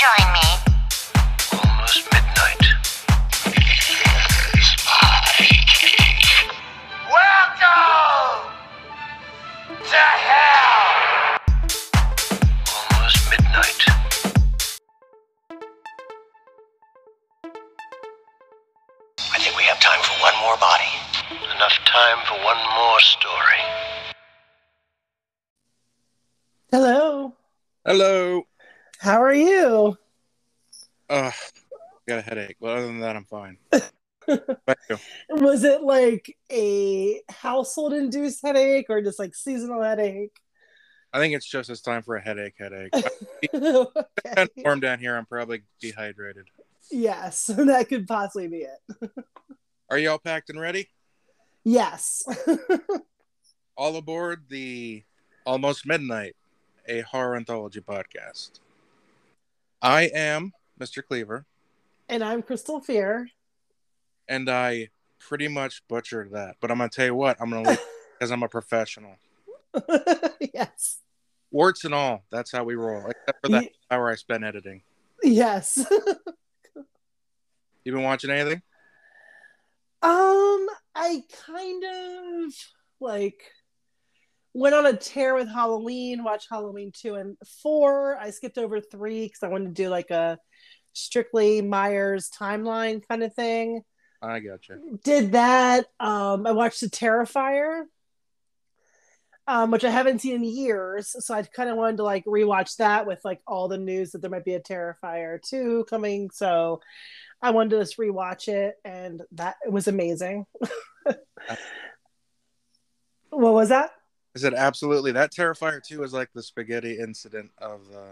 [0.00, 0.48] join me?
[1.52, 2.64] Almost midnight.
[7.12, 8.40] Welcome
[9.84, 11.36] to hell!
[12.72, 13.80] Almost midnight.
[19.20, 20.88] I think we have time for one more body.
[21.54, 23.60] Enough time for one more story.
[26.70, 27.34] Hello.
[27.84, 28.46] Hello.
[29.00, 29.96] How are you?
[31.08, 31.32] Ugh,
[32.06, 32.58] got a headache.
[32.60, 33.56] But other than that, I'm fine.
[33.72, 34.98] Thank you.
[35.30, 40.36] Was it like a household induced headache or just like seasonal headache?
[41.14, 42.56] I think it's just it's time for a headache.
[42.58, 42.92] Headache.
[43.54, 44.46] okay.
[44.58, 45.16] Warm down here.
[45.16, 46.48] I'm probably dehydrated.
[46.90, 49.10] Yes, that could possibly be it.
[49.88, 50.90] Are you all packed and ready?
[51.64, 52.22] Yes.
[53.78, 55.04] All aboard the
[55.46, 56.36] Almost Midnight,
[56.86, 58.60] a horror anthology podcast.
[59.82, 61.04] I am Mr.
[61.06, 61.46] Cleaver,
[62.08, 63.30] and I'm Crystal Fear.
[64.28, 66.56] and I pretty much butchered that.
[66.60, 67.78] But I'm gonna tell you what, I'm gonna leave
[68.18, 69.16] because I'm a professional.
[70.54, 70.98] yes.
[71.50, 73.06] Warts and all, that's how we roll.
[73.06, 74.82] Except for that Ye- hour I spent editing.
[75.22, 75.84] Yes.
[77.84, 78.62] You been watching anything?
[80.02, 82.54] Um, I kind of
[83.00, 83.42] like
[84.52, 88.18] went on a tear with Halloween, watched Halloween 2 and 4.
[88.18, 90.38] I skipped over 3 because I wanted to do like a
[90.92, 93.82] strictly Myers timeline kind of thing.
[94.22, 94.78] I gotcha.
[95.02, 95.86] Did that.
[95.98, 97.84] Um, I watched The Terrifier,
[99.46, 101.14] um, which I haven't seen in years.
[101.24, 104.20] So I kind of wanted to like rewatch that with like all the news that
[104.20, 106.30] there might be a Terrifier 2 coming.
[106.32, 106.80] So
[107.40, 110.44] I wanted to just rewatch it, and that it was amazing.
[113.30, 113.92] what was that?
[114.40, 115.12] Said absolutely.
[115.12, 118.04] That Terrifier 2 is like the spaghetti incident of the.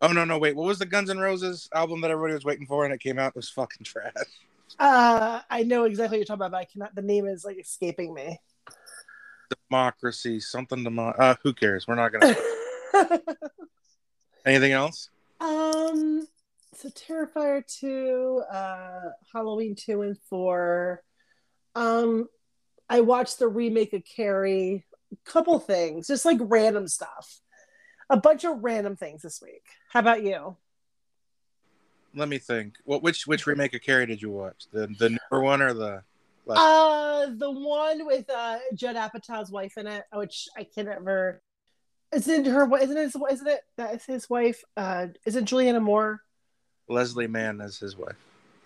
[0.00, 0.56] Oh no no wait!
[0.56, 3.18] What was the Guns N' Roses album that everybody was waiting for and it came
[3.18, 3.28] out?
[3.28, 4.14] It was fucking trash.
[4.78, 6.94] Uh, I know exactly what you're talking about, but I cannot.
[6.94, 8.40] The name is like escaping me.
[9.68, 11.86] Democracy, something demo- uh Who cares?
[11.86, 12.34] We're not gonna.
[14.46, 15.10] Anything else?
[15.40, 16.26] um,
[16.74, 21.02] so Terrifier two, uh, Halloween two and four.
[21.74, 22.28] Um,
[22.88, 24.84] I watched the remake of Carrie.
[25.24, 27.40] Couple things, just like random stuff.
[28.08, 29.64] A bunch of random things this week.
[29.92, 30.56] How about you?
[32.14, 32.74] Let me think.
[32.84, 34.64] What which which remake of Carrie did you watch?
[34.72, 36.02] The the newer one or the?
[36.46, 41.40] last- Uh, the one with uh Judd Apatow's wife in it, which I can never.
[42.12, 42.68] Isn't her?
[42.76, 43.12] Isn't it?
[43.30, 44.64] Isn't it that is his wife?
[44.76, 46.20] Uh, isn't Julianne Moore?
[46.88, 48.16] Leslie Mann is his wife.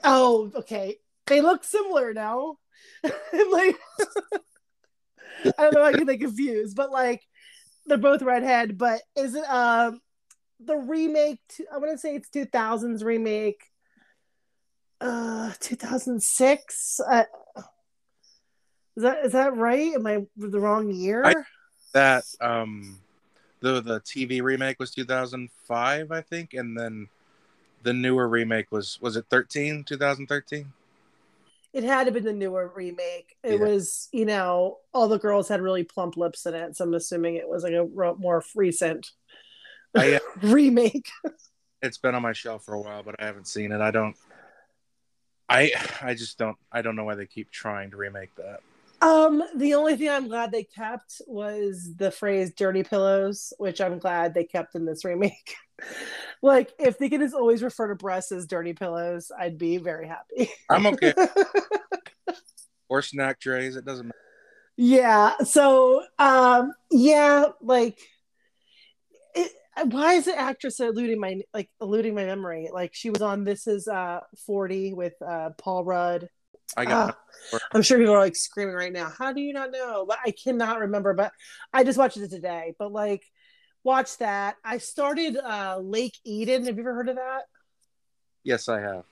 [0.03, 0.97] Oh, okay.
[1.27, 2.56] They look similar now.
[3.53, 3.77] Like,
[5.59, 5.83] I don't know.
[5.83, 7.22] I get they confused, but like,
[7.87, 8.78] they're both redhead.
[8.78, 10.00] But is it um
[10.61, 11.41] the remake?
[11.50, 13.62] To, I want to say it's 2000s remake.
[15.00, 17.00] Uh, 2006.
[17.00, 17.25] Uh,
[18.97, 19.93] is that is that right?
[19.95, 21.25] Am I the wrong year?
[21.25, 21.45] I-
[21.93, 22.99] That um,
[23.61, 27.09] the the TV remake was 2005, I think, and then
[27.83, 30.72] the newer remake was was it 13 2013?
[31.75, 33.37] It had to have been the newer remake.
[33.43, 33.67] It Yeah.
[33.67, 37.35] was, you know, all the girls had really plump lips in it, so I'm assuming
[37.35, 39.11] it was like a more recent
[39.95, 41.09] I, uh, remake.
[41.83, 43.81] it's been on my shelf for a while, but I haven't seen it.
[43.81, 44.17] I don't.
[45.49, 46.57] I I just don't.
[46.73, 48.61] I don't know why they keep trying to remake that.
[49.00, 53.99] Um, the only thing I'm glad they kept was the phrase "dirty pillows," which I'm
[53.99, 55.56] glad they kept in this remake.
[56.43, 60.09] like, if they could just always refer to breasts as "dirty pillows," I'd be very
[60.09, 60.50] happy.
[60.71, 61.12] I'm okay.
[62.88, 63.77] or snack trays.
[63.77, 64.19] It doesn't matter.
[64.77, 65.37] yeah.
[65.44, 67.99] So, um, yeah, like,
[69.34, 69.53] it,
[69.91, 72.71] why is the actress eluding my like eluding my memory?
[72.72, 76.28] Like, she was on This Is uh 40 with uh Paul Rudd.
[76.77, 77.17] I got.
[77.53, 79.13] Ah, I'm sure people are like screaming right now.
[79.19, 80.05] How do you not know?
[80.07, 81.15] But I cannot remember.
[81.15, 81.33] But
[81.73, 82.75] I just watched it today.
[82.79, 83.25] But like,
[83.83, 84.57] watch that.
[84.65, 86.65] I started uh Lake Eden.
[86.67, 87.43] Have you ever heard of that?
[88.45, 89.05] yes, I have.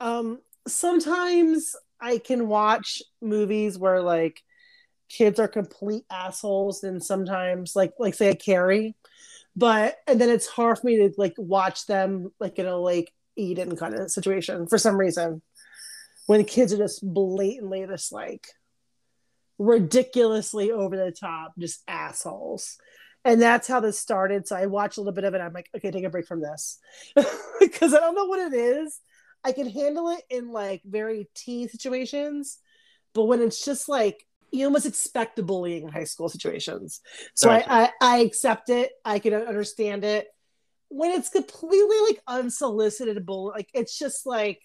[0.00, 4.42] Um, sometimes I can watch movies where like
[5.08, 8.94] kids are complete assholes, and sometimes like like say a Carrie,
[9.54, 13.12] but and then it's hard for me to like watch them like in a Lake
[13.36, 15.42] Eden kind of situation for some reason
[16.26, 18.46] when the kids are just blatantly just like
[19.58, 22.76] ridiculously over the top, just assholes.
[23.24, 24.46] And that's how this started.
[24.46, 25.40] So I watched a little bit of it.
[25.40, 26.78] I'm like, okay, take a break from this
[27.60, 29.00] because I don't know what it is.
[29.44, 32.58] I can handle it in like very teen situations,
[33.14, 37.00] but when it's just like you almost expect the bullying in high school situations.
[37.34, 37.70] So Gotcha.
[37.72, 38.92] I, I I accept it.
[39.04, 40.28] I can understand it.
[40.88, 44.60] when it's completely like unsolicited bull, like it's just like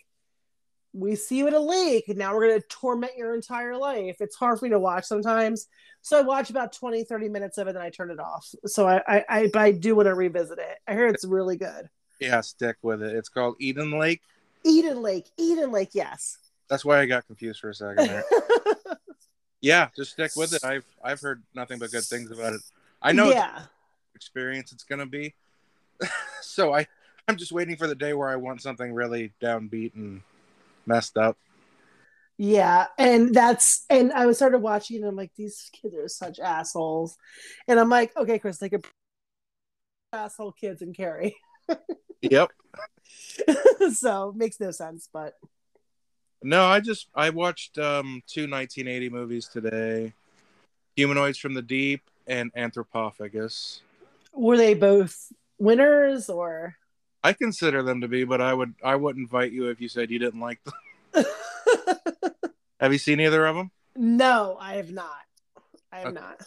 [0.94, 4.18] we see you at a lake and now we're going to torment your entire life.
[4.20, 5.68] It's hard for me to watch sometimes.
[6.02, 8.48] So I watch about 20, 30 minutes of it and I turn it off.
[8.66, 10.78] So I, I, I, but I do want to revisit it.
[10.88, 11.90] I hear it's really good.
[12.20, 13.16] Yeah, stick with it.
[13.16, 14.22] It's called Eden Lake.
[14.66, 16.38] Eden Lake, Eden Lake, yes.
[16.70, 18.24] That's why I got confused for a second there.
[19.62, 20.64] yeah, just stick with it.
[20.64, 22.62] I've I've heard nothing but good things about it.
[23.02, 23.62] I know yeah.
[24.16, 25.34] experience it's gonna be.
[26.42, 26.88] so I
[27.28, 30.22] I'm just waiting for the day where I want something really downbeat and
[30.90, 31.38] messed up.
[32.38, 36.40] Yeah, and that's and I was started watching and I'm like, these kids are such
[36.40, 37.18] assholes,
[37.68, 38.86] and I'm like, okay, Chris, they could
[40.14, 41.36] asshole kids and Carrie.
[42.22, 42.52] Yep.
[43.94, 45.36] so makes no sense, but
[46.44, 50.14] No, I just I watched um two 1980 movies today.
[50.96, 53.82] Humanoids from the Deep and Anthropophagus.
[54.34, 56.76] were they both winners or?
[57.24, 60.10] I consider them to be, but I would I wouldn't invite you if you said
[60.12, 61.26] you didn't like them.
[62.80, 63.72] Have you seen either of them?
[63.96, 65.10] no, I have not.
[65.92, 66.16] I have Okay.
[66.22, 66.42] not.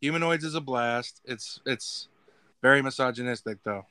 [0.00, 1.20] Humanoids is a blast.
[1.24, 2.08] It's it's
[2.62, 3.86] very misogynistic though.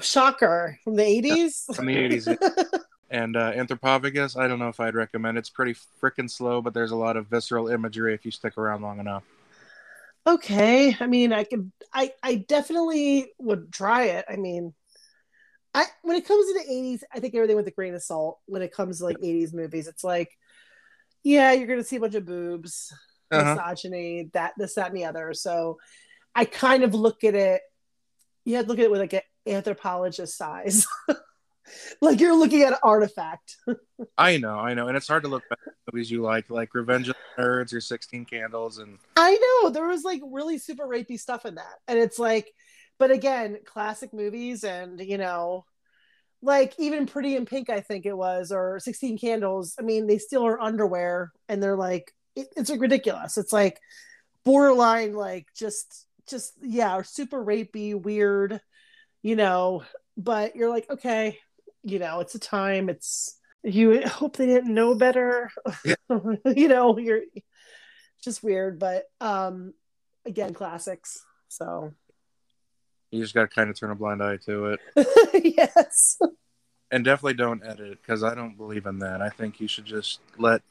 [0.00, 1.74] Shocker from the 80s.
[1.74, 2.36] From the 80s.
[3.10, 5.36] And uh, Anthropophagus, I don't know if I'd recommend.
[5.36, 8.80] It's pretty freaking slow, but there's a lot of visceral imagery if you stick around
[8.80, 9.22] long enough.
[10.26, 10.96] okay.
[10.98, 14.24] I mean, I could, I, I definitely would try it.
[14.30, 14.72] I mean,
[15.74, 18.38] I when it comes to the 80s, I think everything with a grain of salt.
[18.46, 20.30] When it comes to like 80s movies, it's like,
[21.22, 22.92] yeah, you're gonna see a bunch of boobs,
[23.30, 23.54] Uh-huh.
[23.54, 25.32] misogyny, that, this, that, and the other.
[25.34, 25.78] So
[26.34, 27.62] I kind of look at it.
[28.44, 30.86] You have to look at it with like an anthropologist size.
[32.02, 33.56] like you're looking at an artifact.
[34.18, 36.74] I know, I know, and it's hard to look back at movies you like, like
[36.74, 40.86] Revenge of the Nerds or Sixteen Candles, and I know there was like really super
[40.86, 42.52] rapey stuff in that, and it's like,
[43.02, 45.64] but again, classic movies, and you know,
[46.40, 49.74] like even Pretty in Pink, I think it was, or Sixteen Candles.
[49.76, 53.38] I mean, they steal her underwear, and they're like, it, it's like ridiculous.
[53.38, 53.80] It's like
[54.44, 58.60] borderline, like just, just yeah, super rapey, weird,
[59.20, 59.82] you know.
[60.16, 61.40] But you're like, okay,
[61.82, 62.88] you know, it's a time.
[62.88, 65.50] It's you hope they didn't know better.
[66.46, 67.22] you know, you're
[68.22, 69.74] just weird, but um
[70.24, 71.20] again, classics.
[71.48, 71.94] So
[73.12, 74.80] you just got to kind of turn a blind eye to it,
[75.56, 76.18] yes.
[76.90, 79.20] and definitely don't edit it because I don't believe in that.
[79.20, 80.62] I think you should just let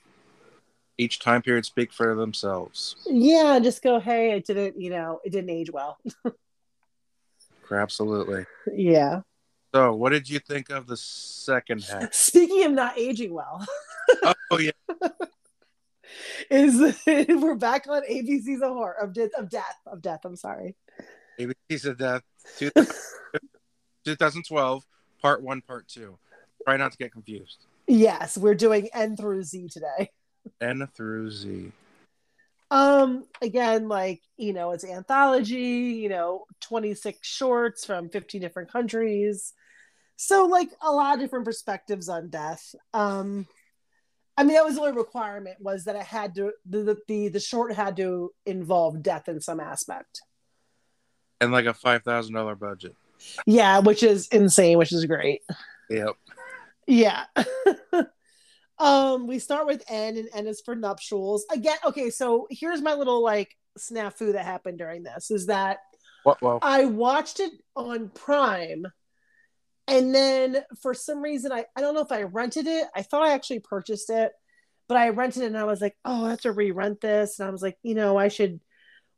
[0.97, 2.95] each time period speak for themselves.
[3.05, 5.97] Yeah, just go, hey, it didn't, you know, it didn't age well.
[7.71, 8.45] Absolutely.
[8.73, 9.21] Yeah.
[9.73, 12.13] So, what did you think of the second half?
[12.13, 13.65] Speaking of not aging well,
[14.51, 14.71] oh yeah,
[16.49, 20.19] is we're back on ABC's of horror of death of death of death.
[20.25, 20.75] I'm sorry.
[21.47, 22.21] ABC's of Death,
[22.59, 24.85] 2012,
[25.21, 26.17] part one, part two.
[26.65, 27.65] Try not to get confused.
[27.88, 30.11] Yes, we're doing N through Z today.
[30.61, 31.71] N through Z.
[32.69, 39.53] Um, again, like, you know, it's anthology, you know, 26 shorts from 15 different countries.
[40.15, 42.73] So, like, a lot of different perspectives on death.
[42.94, 43.47] Um,
[44.37, 47.39] I mean, that was the only requirement was that it had to the the the
[47.39, 50.21] short had to involve death in some aspect.
[51.41, 52.95] And like a five thousand dollar budget.
[53.45, 55.41] Yeah, which is insane, which is great.
[55.89, 56.16] Yep.
[56.87, 57.25] Yeah.
[58.80, 61.45] um, we start with N, and N is for nuptials.
[61.51, 65.80] Again, okay, so here's my little like snafu that happened during this is that
[66.23, 66.42] What?
[66.42, 68.85] Well, I watched it on Prime,
[69.87, 72.87] and then for some reason, I, I don't know if I rented it.
[72.95, 74.31] I thought I actually purchased it,
[74.87, 77.39] but I rented it and I was like, oh, I have to re rent this.
[77.39, 78.59] And I was like, you know, I should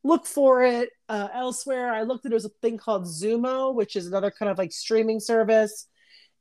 [0.03, 1.91] look for it uh, elsewhere.
[1.93, 5.19] I looked at there's a thing called Zumo, which is another kind of like streaming
[5.19, 5.87] service,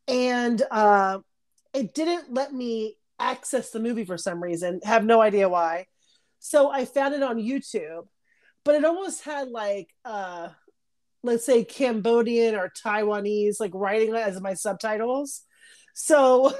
[0.08, 1.18] and uh,
[1.72, 4.80] it didn't let me access the movie for some reason.
[4.84, 5.86] Have no idea why.
[6.40, 8.06] So I found it on YouTube,
[8.64, 10.48] but it almost had like uh,
[11.22, 15.42] let's say Cambodian or Taiwanese like writing as my subtitles.
[15.94, 16.52] So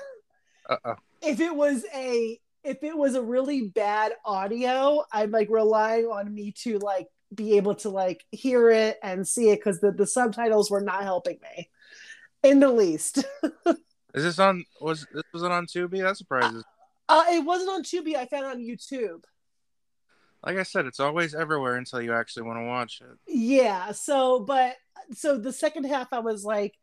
[0.69, 0.95] uh-uh.
[1.23, 6.33] if it was a if it was a really bad audio, I'm like relying on
[6.33, 10.07] me to like be able to like hear it and see it because the, the
[10.07, 11.71] subtitles were not helping me
[12.43, 13.25] in the least.
[13.67, 14.65] is this on?
[14.81, 16.03] Was this was it on Tubi?
[16.03, 16.65] That surprises.
[17.09, 18.17] Uh, it wasn't on Tubi.
[18.17, 19.25] I found it on YouTube.
[20.45, 23.17] Like I said, it's always everywhere until you actually want to watch it.
[23.29, 23.93] Yeah.
[23.93, 24.75] So, but
[25.13, 26.75] so the second half, I was like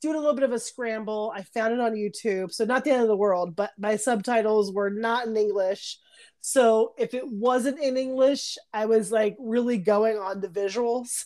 [0.00, 1.32] doing a little bit of a scramble.
[1.34, 2.52] I found it on YouTube.
[2.52, 5.98] So, not the end of the world, but my subtitles were not in English.
[6.40, 11.24] So, if it wasn't in English, I was like really going on the visuals.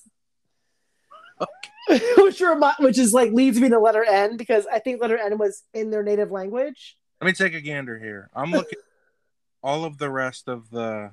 [2.19, 5.39] which remi- which is like leads me to letter N because I think letter N
[5.39, 6.97] was in their native language.
[7.21, 8.29] Let me take a gander here.
[8.35, 8.79] I'm looking
[9.63, 11.13] all of the rest of the,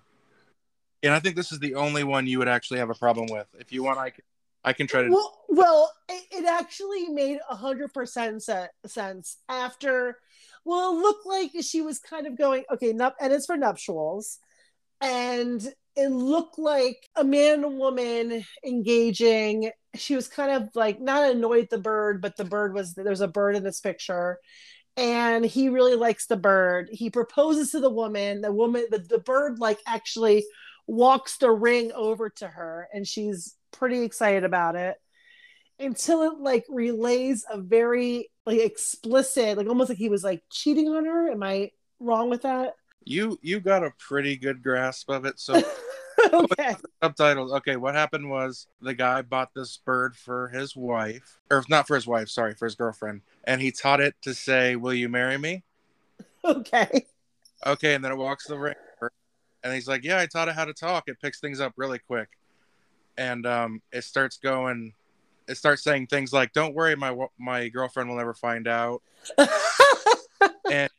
[1.01, 3.47] and I think this is the only one you would actually have a problem with.
[3.57, 4.23] If you want, I can,
[4.65, 5.09] I can try to.
[5.09, 8.43] Well, well, it, it actually made a hundred percent
[8.85, 10.17] sense after.
[10.65, 14.39] Well, it looked like she was kind of going okay, nup- and it's for nuptials,
[14.99, 15.61] and
[15.95, 19.71] it looked like a man and a woman engaging.
[19.93, 23.27] She was kind of like not annoyed the bird, but the bird was there's a
[23.27, 24.39] bird in this picture,
[24.97, 26.89] and he really likes the bird.
[26.91, 28.41] He proposes to the woman.
[28.41, 30.43] The woman, the, the bird, like actually
[30.87, 34.97] walks the ring over to her, and she's pretty excited about it
[35.79, 40.89] until it like relays a very like explicit, like almost like he was like cheating
[40.89, 41.31] on her.
[41.31, 42.75] Am I wrong with that?
[43.03, 45.39] You you got a pretty good grasp of it.
[45.39, 45.61] So
[46.33, 46.75] okay.
[47.03, 47.51] subtitles.
[47.53, 51.95] Okay, what happened was the guy bought this bird for his wife, or not for
[51.95, 55.37] his wife, sorry, for his girlfriend, and he taught it to say, "Will you marry
[55.37, 55.63] me?"
[56.43, 57.05] Okay.
[57.65, 58.75] Okay, and then it walks the ring,
[59.63, 61.05] and he's like, "Yeah, I taught it how to talk.
[61.07, 62.29] It picks things up really quick."
[63.17, 64.93] And um, it starts going.
[65.47, 69.01] It starts saying things like, "Don't worry, my my girlfriend will never find out."
[70.71, 70.89] and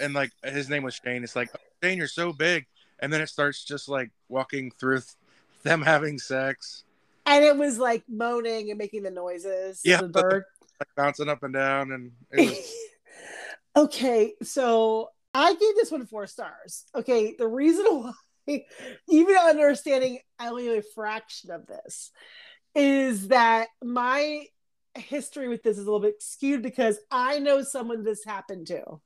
[0.00, 1.22] and like his name was Shane.
[1.22, 2.66] It's like "Oh, Shane, you're so big,
[2.98, 5.14] and then it starts just like walking through th-
[5.62, 6.84] them having sex,
[7.26, 9.80] and it was like moaning and making the noises.
[9.84, 10.00] Yeah.
[10.00, 10.44] The bird.
[10.80, 12.74] like bouncing up and down, and it was
[13.84, 16.84] okay, so I gave this one four stars.
[16.94, 18.12] Okay, the reason why,
[19.08, 22.10] even understanding only a fraction of this,
[22.74, 24.46] is that my
[24.96, 29.00] history with this is a little bit skewed because I know someone this happened to.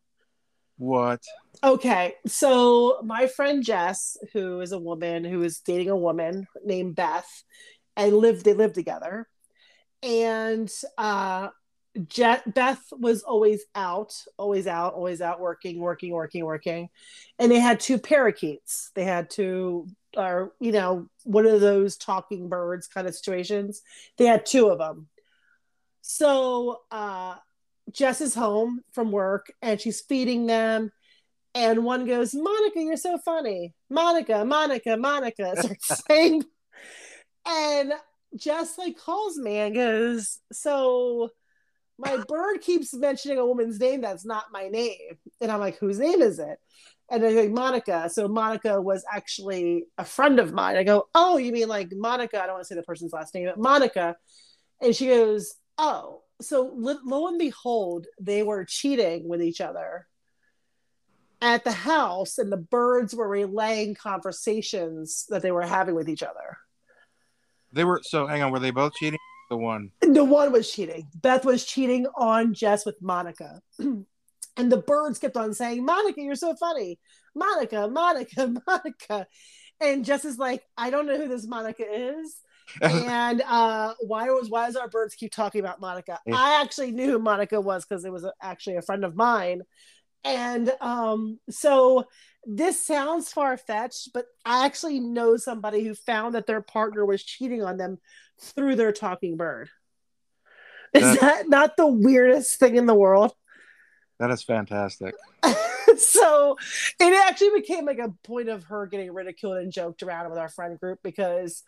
[0.77, 1.23] what?
[1.63, 6.95] Okay, so my friend Jess, who is a woman who is dating a woman named
[6.95, 7.29] Beth,
[7.97, 9.27] and lived they lived together,
[10.03, 11.49] and uh,
[12.07, 16.89] Je- Beth was always out, always out, always out working, working, working, working,
[17.39, 18.91] and they had two parakeets.
[18.95, 23.83] They had two, or you know, one of those talking birds kind of situations.
[24.17, 25.09] They had two of them.
[26.03, 27.37] So uh,
[27.93, 30.91] Jess is home from work and she's feeding them.
[31.55, 33.75] And one goes, Monica, you're so funny.
[33.91, 36.45] Monica, Monica, Monica starts saying.
[37.47, 37.93] And
[38.37, 41.31] Jess like calls me and goes, So
[41.99, 45.19] my bird keeps mentioning a woman's name that's not my name.
[45.41, 46.59] And I'm like, whose name is it?
[47.11, 48.09] And they're like, Monica.
[48.11, 50.77] So Monica was actually a friend of mine.
[50.77, 52.41] I go, Oh, you mean like Monica?
[52.41, 54.17] I don't want to say the person's last name, but Monica.
[54.81, 60.07] And she goes, Oh, so lo lo and behold, they were cheating with each other
[61.41, 66.23] at the house, and the birds were relaying conversations that they were having with each
[66.23, 66.59] other.
[67.73, 68.27] They were so.
[68.27, 69.19] Hang on, were they both cheating?
[69.51, 69.91] The one.
[70.01, 71.09] The one was cheating.
[71.15, 73.61] Beth was cheating on Jess with Monica.
[73.79, 74.07] and
[74.57, 76.99] the birds kept on saying, Monica, you're so funny.
[77.35, 79.27] Monica, Monica, Monica.
[79.81, 82.37] And Jess is like, I don't know who this Monica is.
[82.83, 86.19] and uh, why was why does our birds keep talking about Monica?
[86.27, 86.35] Yeah.
[86.37, 89.63] I actually knew who Monica was because it was a, actually a friend of mine.
[90.25, 92.05] And um, so
[92.45, 97.25] this sounds far fetched, but I actually know somebody who found that their partner was
[97.25, 97.99] cheating on them
[98.41, 99.69] through their talking bird.
[100.95, 103.33] Is That- that not the weirdest thing in the world?
[104.19, 105.15] That is fantastic.
[105.97, 106.57] so
[106.99, 110.49] it actually became like a point of her getting ridiculed and joked around with our
[110.49, 111.63] friend group because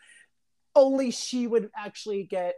[0.74, 2.54] only she would actually get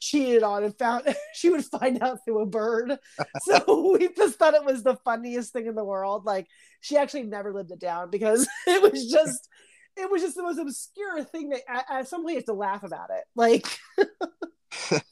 [0.00, 2.98] cheated on and found she would find out through a bird.
[3.42, 6.24] So we just thought it was the funniest thing in the world.
[6.24, 6.46] Like
[6.80, 9.48] she actually never lived it down because it was just
[9.96, 12.54] it was just the most obscure thing that at, at some point you have to
[12.54, 13.24] laugh about it.
[13.34, 13.78] Like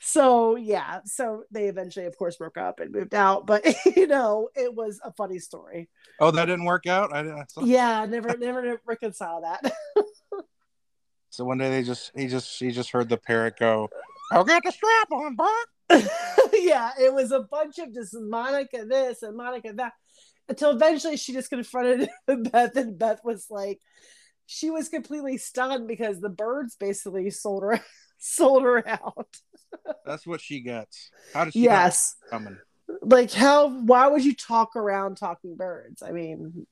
[0.00, 3.64] so yeah, so they eventually of course broke up and moved out, but
[3.96, 5.88] you know, it was a funny story.
[6.20, 7.12] Oh, that didn't work out.
[7.12, 7.52] I didn't.
[7.62, 9.72] Yeah, never never reconcile that.
[11.30, 13.88] so one day they just he just he just heard the parrot go,
[14.32, 16.08] "I'll get the strap on, Bert."
[16.52, 19.92] yeah, it was a bunch of just Monica this and Monica that
[20.48, 23.80] until eventually she just confronted Beth and Beth was like
[24.46, 27.80] she was completely stunned because the birds basically sold her
[28.18, 29.36] sold her out.
[30.04, 31.10] That's what she gets.
[31.34, 31.60] How did she?
[31.60, 32.16] Yes.
[32.30, 32.56] Coming.
[33.02, 36.02] Like how why would you talk around talking birds?
[36.02, 36.66] I mean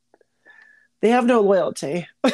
[1.01, 2.07] they have no loyalty.
[2.25, 2.33] I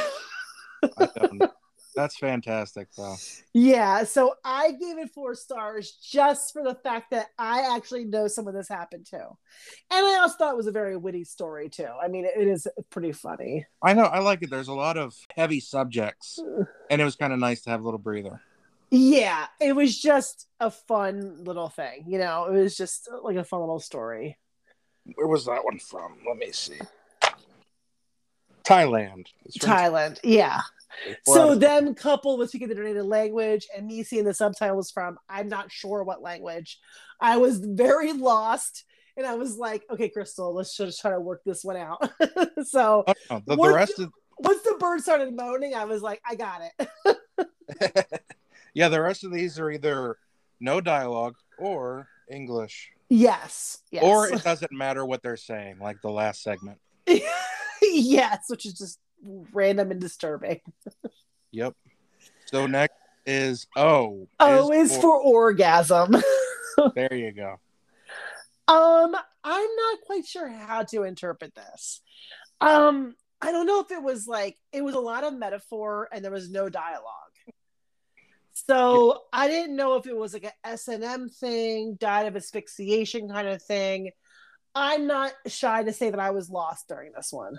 [1.16, 1.50] don't know.
[1.94, 3.16] That's fantastic, though.
[3.52, 8.28] Yeah, so I gave it four stars just for the fact that I actually know
[8.28, 9.18] someone this happened to.
[9.18, 11.88] And I also thought it was a very witty story too.
[12.02, 13.66] I mean, it is pretty funny.
[13.82, 14.04] I know.
[14.04, 14.50] I like it.
[14.50, 16.38] There's a lot of heavy subjects,
[16.90, 18.40] and it was kind of nice to have a little breather.
[18.90, 22.04] Yeah, it was just a fun little thing.
[22.08, 24.38] You know, it was just uh, like a fun little story.
[25.14, 26.16] Where was that one from?
[26.26, 26.78] Let me see.
[28.70, 29.26] Thailand.
[29.44, 30.18] It's Thailand.
[30.22, 30.60] Yeah.
[31.24, 34.90] So out of- them coupled with speaking the native language and me seeing the subtitles
[34.90, 36.78] from I'm not sure what language.
[37.20, 38.84] I was very lost
[39.16, 42.10] and I was like, okay, Crystal, let's just try to work this one out.
[42.64, 46.20] so Oh, no, the, the rest of once the bird started moaning, I was like,
[46.28, 48.06] I got it.
[48.74, 50.16] yeah, the rest of these are either
[50.60, 53.78] no dialogue or English, yes.
[53.90, 54.02] Yes.
[54.02, 56.78] or it doesn't matter what they're saying, like the last segment.
[57.92, 58.98] yes, which is just
[59.52, 60.60] random and disturbing.
[61.52, 61.74] Yep.
[62.46, 62.94] So next
[63.26, 64.28] is O.
[64.38, 66.16] O is for orgasm.
[66.94, 67.60] There you go.
[68.66, 72.00] Um, I'm not quite sure how to interpret this.
[72.60, 76.24] Um, I don't know if it was like it was a lot of metaphor and
[76.24, 77.04] there was no dialogue.
[78.52, 82.36] So I didn't know if it was like a S and M thing, died of
[82.36, 84.10] asphyxiation kind of thing.
[84.74, 87.58] I'm not shy to say that I was lost during this one.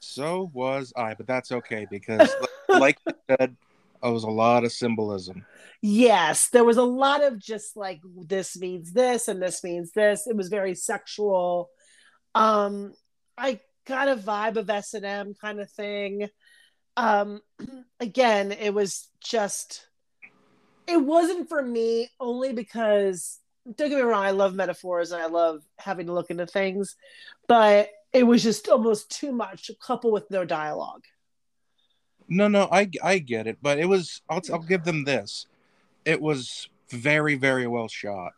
[0.00, 2.34] So was I, but that's okay because,
[2.68, 3.56] like you said,
[4.02, 5.44] it was a lot of symbolism.
[5.82, 10.26] Yes, there was a lot of just like this means this and this means this.
[10.26, 11.70] It was very sexual.
[12.34, 12.94] Um,
[13.36, 16.28] I got a vibe of S and M kind of thing.
[16.96, 17.40] Um,
[18.00, 19.86] again, it was just
[20.86, 23.38] it wasn't for me only because
[23.76, 26.96] don't get me wrong, I love metaphors and I love having to look into things,
[27.46, 31.04] but it was just almost too much, coupled with no dialogue.
[32.28, 34.20] No, no, I I get it, but it was.
[34.28, 35.46] I'll I'll give them this.
[36.04, 38.32] It was very very well shot.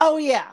[0.00, 0.52] Oh yeah,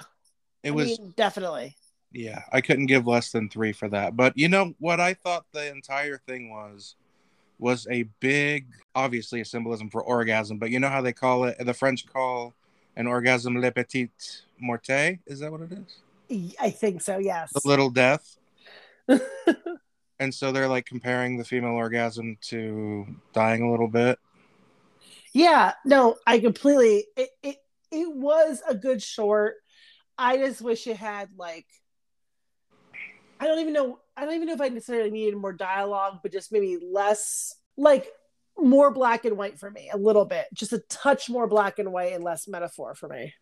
[0.63, 1.75] It I was mean, definitely.
[2.13, 2.43] yeah.
[2.51, 4.15] I couldn't give less than three for that.
[4.15, 6.96] But you know what I thought the entire thing was
[7.60, 10.58] was a big, obviously a symbolism for orgasm.
[10.58, 11.58] But you know how they call it?
[11.60, 12.53] The French call
[12.96, 14.10] an orgasm le petit
[14.60, 15.20] morte.
[15.27, 16.55] Is that what it is?
[16.59, 17.18] I think so.
[17.18, 17.51] Yes.
[17.51, 18.37] The little death.
[20.19, 24.19] and so they're like comparing the female orgasm to dying a little bit.
[25.33, 27.57] Yeah, no, I completely it it
[27.91, 29.55] it was a good short.
[30.17, 31.65] I just wish it had like
[33.39, 36.31] I don't even know I don't even know if I necessarily needed more dialogue, but
[36.31, 38.07] just maybe less like
[38.57, 40.45] more black and white for me, a little bit.
[40.53, 43.33] Just a touch more black and white and less metaphor for me.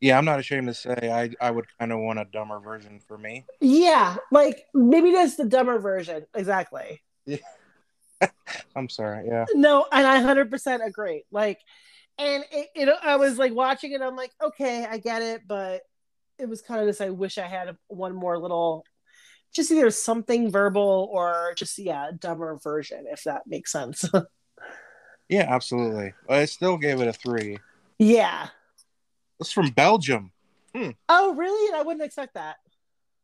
[0.00, 3.00] Yeah, I'm not ashamed to say I I would kind of want a dumber version
[3.00, 3.46] for me.
[3.60, 6.26] Yeah, like maybe that's the dumber version.
[6.34, 7.02] Exactly.
[7.26, 7.38] Yeah.
[8.76, 9.26] I'm sorry.
[9.28, 9.46] Yeah.
[9.54, 11.24] No, and I hundred percent agree.
[11.30, 11.58] Like,
[12.18, 14.02] and it, it, I was like watching it.
[14.02, 15.82] I'm like, okay, I get it, but
[16.38, 17.00] it was kind of this.
[17.00, 18.84] I wish I had one more little,
[19.54, 24.04] just either something verbal or just yeah, a dumber version, if that makes sense.
[25.28, 26.14] Yeah, absolutely.
[26.28, 27.58] I still gave it a three.
[27.98, 28.48] yeah.
[29.40, 30.32] It's from Belgium.
[31.08, 31.74] Oh, really?
[31.74, 32.56] I wouldn't expect that.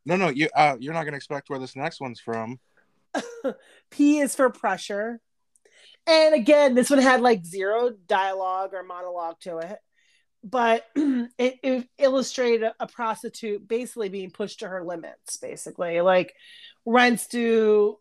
[0.07, 2.59] No, no, you uh, you're not gonna expect where this next one's from.
[3.91, 5.21] P is for pressure.
[6.07, 9.79] And again, this one had like zero dialogue or monologue to it,
[10.43, 11.29] but it,
[11.63, 16.03] it illustrated a, a prostitute basically being pushed to her limits, basically.
[16.03, 16.35] Like
[16.85, 17.99] rents due,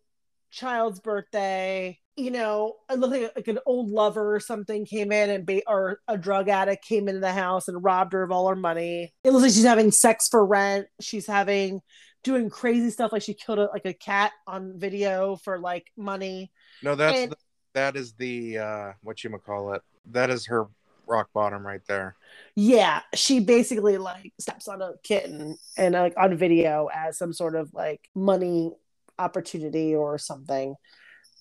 [0.52, 5.30] child's birthday, you know, it looked like, like an old lover or something came in
[5.30, 8.48] and ba- or a drug addict came into the house and robbed her of all
[8.48, 9.14] her money.
[9.24, 10.88] It looks like she's having sex for rent.
[11.02, 11.82] She's having
[12.24, 16.52] doing crazy stuff like she killed a, like a cat on video for like money.
[16.82, 17.36] No, that's And- the,
[17.74, 19.82] that is the uh, what you call it.
[20.12, 20.68] That is her
[21.08, 22.16] rock bottom right there.
[22.56, 27.56] Yeah, she basically like steps on a kitten and like on video as some sort
[27.56, 28.72] of like money
[29.18, 30.76] opportunity or something.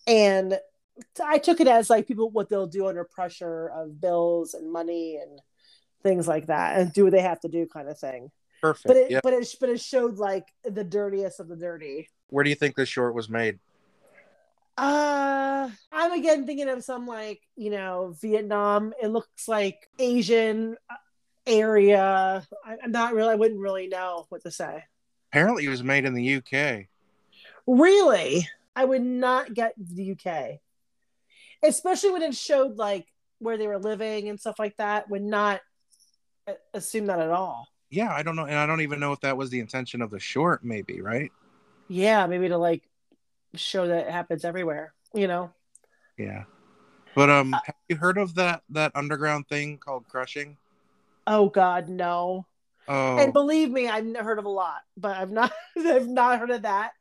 [0.07, 0.59] And
[1.25, 5.19] I took it as like people what they'll do under pressure of bills and money
[5.21, 5.41] and
[6.03, 8.31] things like that and do what they have to do kind of thing.
[8.61, 8.87] Perfect.
[8.87, 9.21] But it yeah.
[9.23, 12.09] but it but it showed like the dirtiest of the dirty.
[12.29, 13.59] Where do you think this short was made?
[14.79, 18.95] Uh, I'm again thinking of some like you know Vietnam.
[19.03, 20.95] It looks like Asian uh,
[21.47, 22.47] area.
[22.65, 23.33] I, I'm not really.
[23.33, 24.85] I wouldn't really know what to say.
[25.33, 26.87] Apparently, it was made in the UK.
[27.67, 30.61] Really, I would not get the UK,
[31.63, 33.07] especially when it showed like
[33.39, 35.11] where they were living and stuff like that.
[35.11, 35.61] Would not
[36.47, 37.69] uh, assume that at all.
[37.91, 40.11] Yeah, I don't know, and I don't even know if that was the intention of
[40.11, 40.65] the short.
[40.65, 41.31] Maybe right?
[41.89, 42.83] Yeah, maybe to like
[43.55, 44.95] show that it happens everywhere.
[45.15, 45.53] You know.
[46.17, 46.45] Yeah.
[47.15, 50.57] But um, have you heard of that that underground thing called crushing?
[51.27, 52.47] Oh God, no.
[52.89, 56.51] Oh, And believe me, I've heard of a lot, but I've not I've not heard
[56.51, 56.93] of that.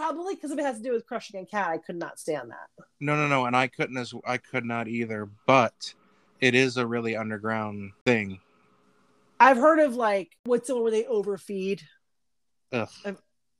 [0.00, 2.50] Probably because if it has to do with crushing a cat, I could not stand
[2.50, 2.84] that.
[3.00, 5.28] no, no, no, and I couldn't as I could not either.
[5.46, 5.92] But
[6.40, 8.40] it is a really underground thing.
[9.38, 11.82] I've heard of like what's the one where they overfeed?
[12.72, 12.88] Ugh.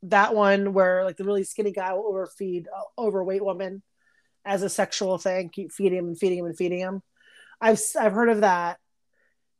[0.04, 3.82] That one where like the really skinny guy will overfeed a overweight woman
[4.42, 7.02] as a sexual thing, keep feeding him and feeding him and feeding him.
[7.60, 8.78] I've I've heard of that,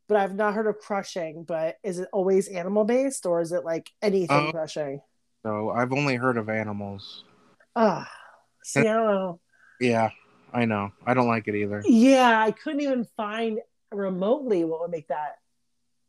[0.09, 1.45] but I've not heard of crushing.
[1.45, 5.03] But is it always animal based or is it like anything Uh, crushing?
[5.43, 7.25] So I've only heard of animals.
[7.75, 8.11] Ah,
[8.63, 9.41] see, I don't know.
[9.81, 10.11] Yeah,
[10.53, 10.93] I know.
[11.07, 11.83] I don't like it either.
[11.87, 15.37] Yeah, I couldn't even find remotely what would make that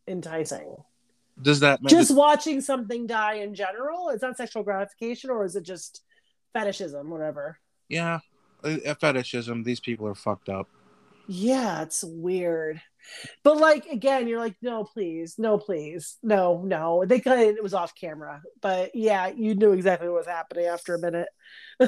[0.07, 0.75] enticing.
[1.41, 5.63] Does that Just watching something die in general, is that sexual gratification or is it
[5.63, 6.03] just
[6.53, 7.57] fetishism, whatever?
[7.89, 8.19] yeah,
[8.63, 9.63] a, a fetishism.
[9.63, 10.67] These people are fucked up.
[11.27, 12.81] Yeah, it's weird.
[13.43, 17.03] But like again, you're like, no, please, no, please, no, no.
[17.05, 20.65] They kind of it was off camera, but yeah, you knew exactly what was happening
[20.65, 21.29] after a minute.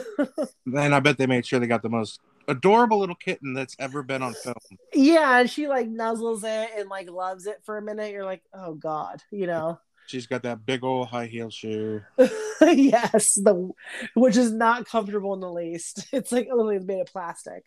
[0.65, 4.03] And I bet they made sure they got the most adorable little kitten that's ever
[4.03, 4.55] been on film.
[4.93, 8.11] yeah, and she like nuzzles it and like loves it for a minute.
[8.11, 9.79] You're like, oh god, you know.
[10.07, 12.01] She's got that big old high heel shoe.
[12.61, 13.71] yes, the
[14.15, 16.07] which is not comfortable in the least.
[16.13, 17.63] It's like literally made of plastic.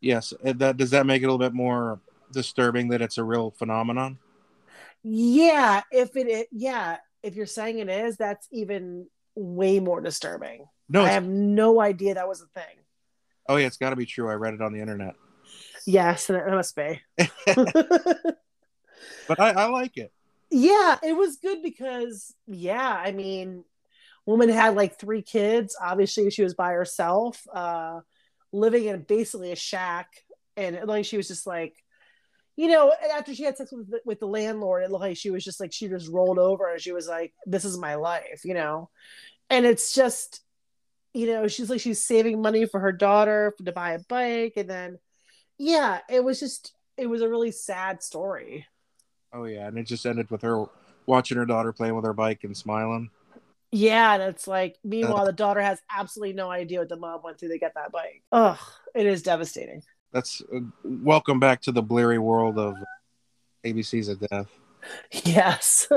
[0.00, 2.00] Yes, that does that make it a little bit more
[2.34, 4.18] disturbing that it's a real phenomenon?
[5.02, 10.66] Yeah, if it is, yeah, if you're saying it is, that's even way more disturbing.
[10.88, 12.76] No, I have no idea that was a thing.
[13.48, 14.28] oh yeah, it's got to be true.
[14.30, 15.14] I read it on the internet,
[15.86, 17.00] Yes, and it must be.
[19.28, 20.12] but I, I like it.
[20.50, 23.64] yeah, it was good because yeah, I mean,
[24.26, 25.76] woman had like three kids.
[25.80, 28.00] Obviously, she was by herself, uh,
[28.52, 30.08] living in basically a shack,
[30.56, 31.74] and like she was just like,
[32.56, 35.30] you know, after she had sex with the, with the landlord, it looked like she
[35.30, 38.42] was just like she just rolled over and she was like, "This is my life,"
[38.44, 38.90] you know,
[39.50, 40.40] and it's just,
[41.12, 44.70] you know, she's like she's saving money for her daughter to buy a bike, and
[44.70, 44.98] then,
[45.58, 48.66] yeah, it was just it was a really sad story.
[49.32, 50.66] Oh yeah, and it just ended with her
[51.06, 53.10] watching her daughter playing with her bike and smiling.
[53.72, 57.40] Yeah, and it's like meanwhile the daughter has absolutely no idea what the mom went
[57.40, 58.22] through to get that bike.
[58.30, 58.58] Ugh,
[58.94, 59.82] it is devastating.
[60.14, 62.76] That's uh, welcome back to the bleary world of
[63.64, 64.46] ABC's of death.
[65.24, 65.88] Yes.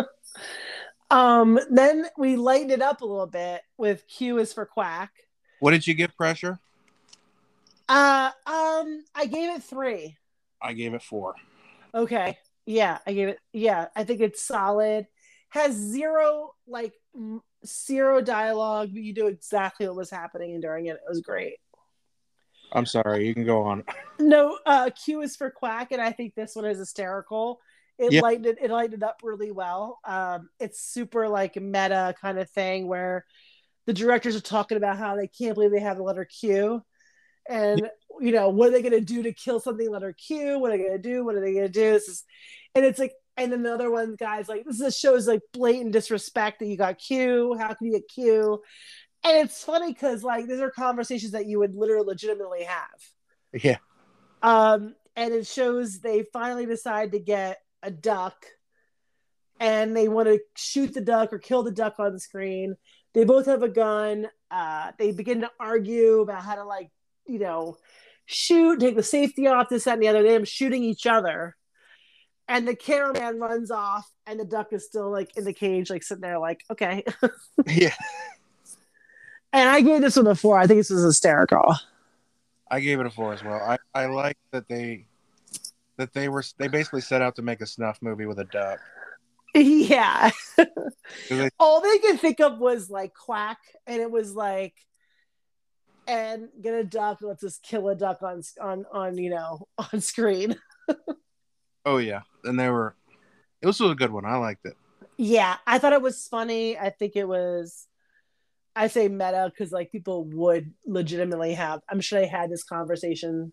[1.12, 5.12] um, then we lightened it up a little bit with Q is for quack.
[5.60, 6.60] What did you give pressure?
[7.88, 10.17] Uh um I gave it three.
[10.60, 11.36] I gave it four.
[11.93, 12.39] Okay.
[12.65, 15.06] Yeah, I gave it yeah, I think it's solid.
[15.49, 20.95] Has zero like m- zero dialogue, but you do exactly what was happening during it.
[20.95, 21.58] It was great.
[22.71, 23.84] I'm sorry, you can go on.
[24.19, 27.62] No, uh, Q is for quack, and I think this one is hysterical.
[27.99, 28.21] It Yeah.
[28.21, 29.99] lightened it, it lightened up really well.
[30.03, 33.25] Um, it's super like meta kind of thing where
[33.86, 36.82] the directors are talking about how they can't believe they have the letter Q,
[37.47, 40.58] and you know what are they going to do to kill something letter Q?
[40.58, 41.23] What are they going to do?
[41.23, 41.91] What are they going to do?
[41.91, 42.23] This is,
[42.73, 45.91] and it's like, and then the other one guy's like, this is shows like blatant
[45.91, 47.56] disrespect that you got Q.
[47.60, 48.63] How can you get Q?
[49.27, 53.61] And it's funny because like these are conversations that you would literally legitimately have.
[53.61, 53.77] Yeah,
[54.41, 58.45] um, and it shows they finally decide to get a duck
[59.59, 62.75] and they want to shoot the duck or kill the duck on the screen.
[63.13, 66.89] They both have a gun uh, they begin to argue about how to like
[67.25, 67.77] you know
[68.25, 70.23] shoot take the safety off this that and the other.
[70.23, 71.55] They're shooting each other.
[72.49, 76.01] And the cameraman runs off and the duck is still like in the cage like
[76.01, 77.03] sitting there like okay.
[77.67, 77.93] Yeah.
[79.53, 81.75] And i gave this one a four i think this was hysterical
[82.69, 83.62] I gave it a four as well.
[83.62, 85.05] I, I like that they
[85.95, 88.79] that they were they basically set out to make a snuff movie with a duck.
[89.55, 90.31] Yeah.
[91.29, 94.73] they- all they could think of was like quack and it was like
[96.07, 100.01] and get a duck let's just kill a duck on on on you know on
[100.01, 100.57] screen
[101.86, 102.95] oh yeah, and they were.
[103.62, 104.25] It was a good one.
[104.25, 104.75] I liked it.
[105.17, 107.88] yeah i thought it was funny i think it was
[108.77, 113.51] i say meta because like people would legitimately have i'm sure they had this conversation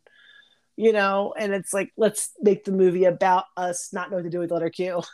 [0.77, 1.35] you know?
[1.39, 4.51] And it's like let's make the movie about us not know what to do with
[4.51, 5.03] letter q.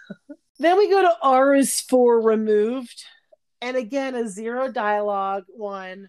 [0.58, 3.04] Then we go to r is for removed.
[3.62, 6.08] And again a zero dialogue one.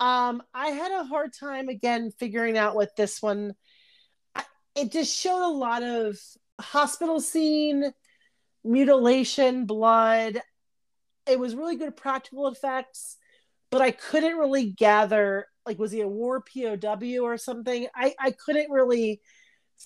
[0.00, 3.54] Um i had a hard time again figuring out what this one
[4.74, 6.18] it just showed a lot of
[6.60, 7.92] hospital scene
[8.64, 10.40] mutilation blood.
[11.26, 13.18] It was really good practical effects
[13.74, 16.76] but i couldn't really gather like was he a war pow
[17.20, 19.20] or something i i couldn't really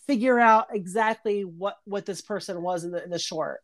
[0.07, 3.61] figure out exactly what what this person was in the in the short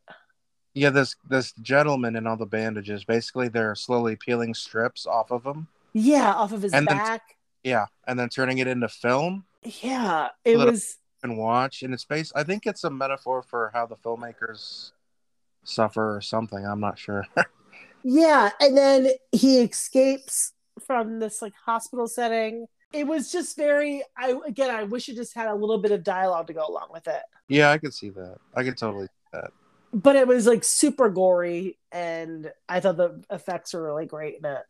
[0.72, 3.04] Yeah, this this gentleman in all the bandages.
[3.04, 5.68] Basically, they're slowly peeling strips off of him.
[5.92, 7.22] yeah off of his And then- back
[7.62, 9.44] Yeah, and then turning it into film.
[9.62, 12.32] yeah it was and watch, and it's based.
[12.34, 14.90] I think it's a metaphor for how the filmmakers
[15.62, 16.66] suffer or something.
[16.66, 17.24] I'm not sure.
[18.04, 20.52] Yeah, and then he escapes
[20.86, 22.66] from this like hospital setting.
[22.92, 26.04] It was just very I again I wish it just had a little bit of
[26.04, 27.22] dialogue to go along with it.
[27.48, 28.36] yeah, I could see that.
[28.54, 29.50] I could totally see that.
[29.92, 34.44] But it was like super gory and I thought the effects were really great in
[34.44, 34.64] it.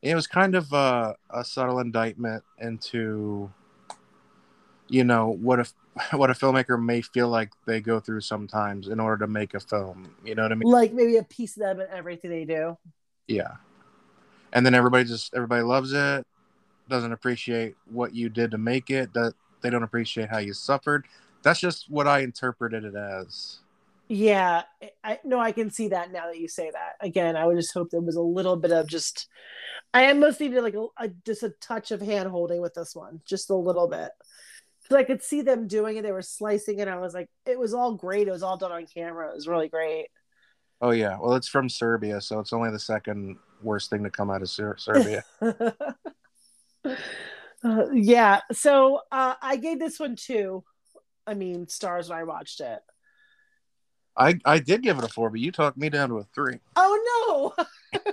[0.00, 3.50] It was kind of a, a subtle indictment into,
[4.88, 5.72] you know, what if
[6.12, 9.60] what a filmmaker may feel like they go through sometimes in order to make a
[9.60, 10.14] film.
[10.24, 10.70] You know what I mean?
[10.70, 12.76] Like maybe a piece of them in everything they do.
[13.26, 13.56] Yeah.
[14.52, 16.26] And then everybody just everybody loves it,
[16.88, 21.06] doesn't appreciate what you did to make it, that they don't appreciate how you suffered.
[21.42, 23.58] That's just what I interpreted it as.
[24.08, 24.62] Yeah,
[25.04, 26.96] I no, I can see that now that you say that.
[27.00, 29.28] Again, I would just hope there was a little bit of just.
[29.92, 33.20] I almost needed like a, a just a touch of hand holding with this one,
[33.26, 34.10] just a little bit,
[34.88, 36.02] because I could see them doing it.
[36.02, 36.88] They were slicing it.
[36.88, 38.28] I was like, it was all great.
[38.28, 39.28] It was all done on camera.
[39.28, 40.08] It was really great.
[40.80, 44.30] Oh yeah, well it's from Serbia, so it's only the second worst thing to come
[44.30, 45.24] out of Ser- Serbia.
[47.64, 50.62] Uh, yeah, so uh, I gave this one two.
[51.26, 52.78] I mean, stars when I watched it.
[54.16, 56.60] I I did give it a four, but you talked me down to a three.
[56.76, 57.64] Oh no!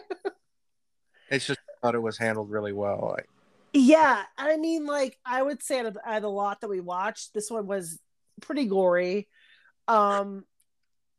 [1.30, 3.14] It's just I thought it was handled really well.
[3.16, 3.28] Like,
[3.78, 6.80] Yeah, I mean, like I would say out of, out of the lot that we
[6.80, 8.00] watched, this one was
[8.42, 9.28] pretty gory.
[9.90, 10.46] Um,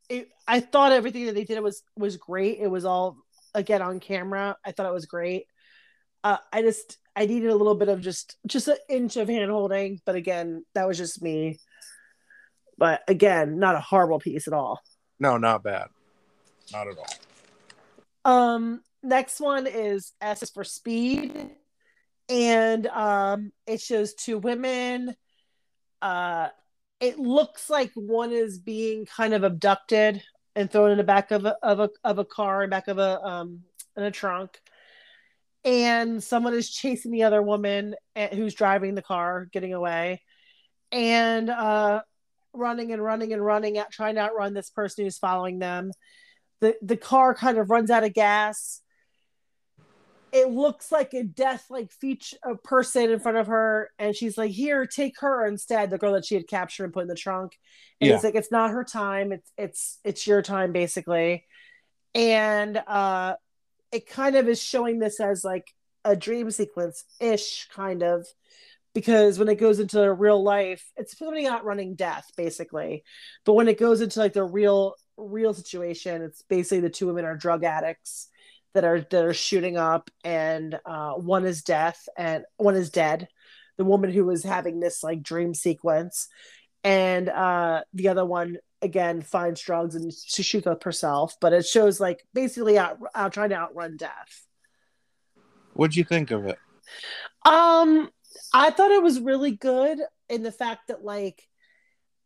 [0.09, 2.59] it, I thought everything that they did was was great.
[2.59, 3.19] It was all
[3.55, 4.57] again on camera.
[4.64, 5.45] I thought it was great.
[6.25, 9.51] Uh, I just I needed a little bit of just just an inch of hand
[9.51, 11.59] holding, but again, that was just me.
[12.79, 14.81] But again, not a horrible piece at all.
[15.19, 15.88] no, not bad,
[16.73, 18.33] not at all.
[18.33, 21.51] Um, next one is S is for speed,
[22.29, 25.15] and um, it shows two women.
[26.03, 26.49] Uh,
[27.01, 30.23] it looks like one is being kind of abducted
[30.55, 32.99] and thrown in the back of a of a of a car, in back of
[32.99, 33.62] a um
[33.97, 34.59] in a trunk,
[35.65, 40.23] and someone is chasing the other woman eh, who's driving the car, getting away,
[40.91, 42.01] and uh,
[42.55, 45.93] running and running and running out, trying to outrun this person who's following them.
[46.61, 48.81] The the car kind of runs out of gas
[50.33, 54.37] it looks like a death like feature a person in front of her and she's
[54.37, 57.15] like here take her instead the girl that she had captured and put in the
[57.15, 57.53] trunk.
[58.01, 58.15] And Yeah.
[58.17, 59.33] it's like it's not her time.
[59.33, 61.45] It's it's it's your time basically.
[62.15, 63.37] And uh
[63.93, 65.73] it kind of is showing this as like
[66.05, 68.27] a dream sequence ish kind of
[68.95, 73.05] because when it goes into real life it's somebody outrunning death basically.
[73.45, 77.25] But when it goes into like the real real situation it's basically the two women
[77.25, 78.29] are drug addicts
[78.77, 83.27] that are that are shooting up and uh, one is death and one is dead
[83.79, 86.29] the woman who was having this like dream sequence
[86.85, 91.65] and uh the other one again finds drugs and she shoots up herself but it
[91.65, 94.47] shows like basically out, out trying to outrun death
[95.73, 96.59] What'd you think of it?
[97.47, 98.11] um,
[98.53, 101.43] I thought it was really good in the fact that like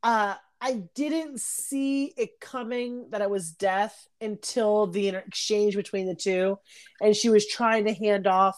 [0.03, 6.07] uh I didn't see it coming that it was death until the inter- exchange between
[6.07, 6.59] the two
[7.01, 8.57] and she was trying to hand off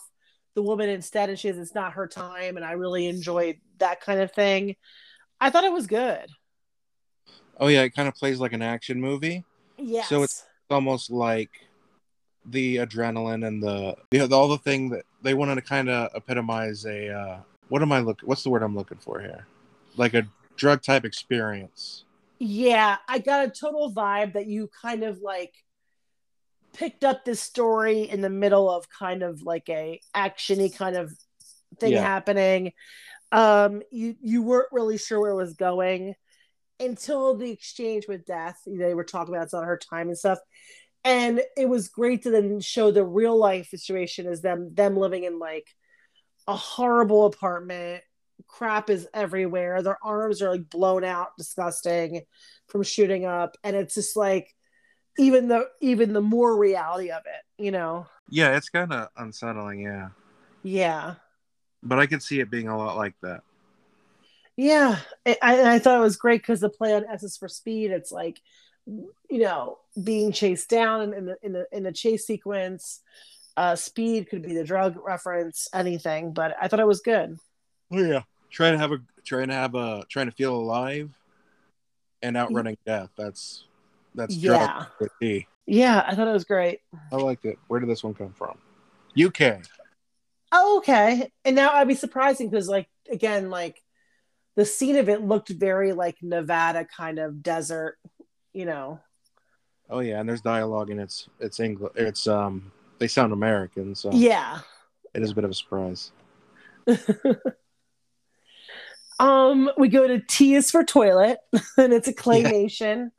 [0.55, 4.01] the woman instead and she says it's not her time and I really enjoyed that
[4.01, 4.77] kind of thing.
[5.41, 6.27] I thought it was good.
[7.59, 9.45] Oh yeah, it kind of plays like an action movie.
[9.79, 10.09] Yes.
[10.09, 11.51] So it's almost like
[12.47, 16.11] the adrenaline and the, you the all the thing that they wanted to kind of
[16.15, 17.39] epitomize a uh,
[17.69, 18.21] what am I look?
[18.25, 19.47] What's the word I'm looking for here?
[19.97, 22.05] Like a drug type experience.
[22.39, 25.55] Yeah, I got a total vibe that you kind of like
[26.75, 31.13] picked up this story in the middle of kind of like a actiony kind of
[31.79, 32.03] thing Yeah.
[32.03, 32.73] happening.
[33.31, 36.15] Um, you you weren't really sure where it was going
[36.81, 38.59] until the exchange with Death.
[38.67, 40.39] They were talking about it's not her time and stuff,
[41.05, 45.25] and it was great to then show the real life situation as them them living
[45.25, 45.69] in like
[46.47, 48.03] a horrible apartment.
[48.49, 49.83] Crap is everywhere.
[49.83, 52.23] Their arms are like blown out, disgusting
[52.69, 54.55] from shooting up, and it's just like
[55.19, 58.07] even the even the more reality of it, you know?
[58.29, 59.81] Yeah, it's kind of unsettling.
[59.81, 60.11] Yeah,
[60.63, 61.17] Yeah,
[61.83, 63.43] but I could see it being a lot like that.
[64.57, 64.99] yeah.
[65.27, 67.91] I, I I thought it was great because the play on S is for speed.
[67.91, 68.41] It's like
[68.87, 73.01] you know being chased down in the in the in the chase sequence.
[73.57, 77.37] Uh, speed could be the drug reference, anything, but I thought it was good.
[77.93, 81.11] Oh yeah, trying to have a trying to have a trying to feel alive
[82.23, 83.11] and outrunning death.
[83.17, 83.65] That's
[84.15, 84.67] that's Yeah.
[84.67, 85.47] drug with D.
[85.67, 86.81] Yeah, I thought it was great.
[87.11, 87.59] I liked it.
[87.69, 88.59] Where did this one come from?
[89.17, 89.63] UK.
[90.53, 91.31] Oh, okay.
[91.45, 93.81] And now I'd be surprising because, like, again, like
[94.55, 97.97] the scene of it looked very like Nevada kind of desert,
[98.53, 99.01] you know.
[99.89, 101.93] Oh yeah, and there's dialogue and it's it's English.
[101.97, 104.61] It's um they sound American, so Yeah.
[105.15, 106.13] it is a bit of a surprise.
[109.23, 111.39] Um, we go to T is for toilet,
[111.79, 113.11] and it's a claymation.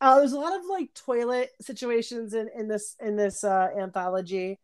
[0.00, 4.60] Uh, there's a lot of like toilet situations in, in this in this uh, anthology.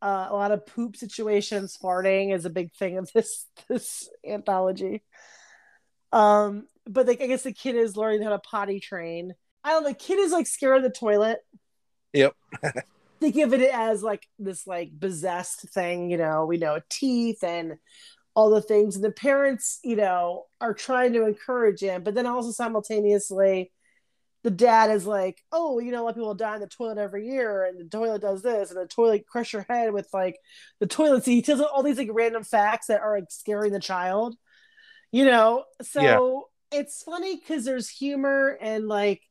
[0.00, 1.76] Uh, a lot of poop situations.
[1.82, 5.02] Farting is a big thing of this this anthology.
[6.10, 9.34] Um, but like I guess the kid is learning how to potty train.
[9.62, 9.90] I don't know.
[9.90, 11.40] The kid is like scared of the toilet.
[12.14, 12.34] Yep.
[13.20, 16.08] they give it as like this like possessed thing.
[16.08, 17.76] You know, we know teeth and
[18.38, 22.24] all the things and the parents you know are trying to encourage him but then
[22.24, 23.72] also simultaneously
[24.44, 26.98] the dad is like oh you know a lot of people die in the toilet
[26.98, 30.36] every year and the toilet does this and the toilet crush your head with like
[30.78, 31.34] the toilet seat.
[31.34, 34.36] He tells all these like random facts that are like scaring the child
[35.10, 35.64] you know?
[35.82, 39.22] So it's funny because there's humor and like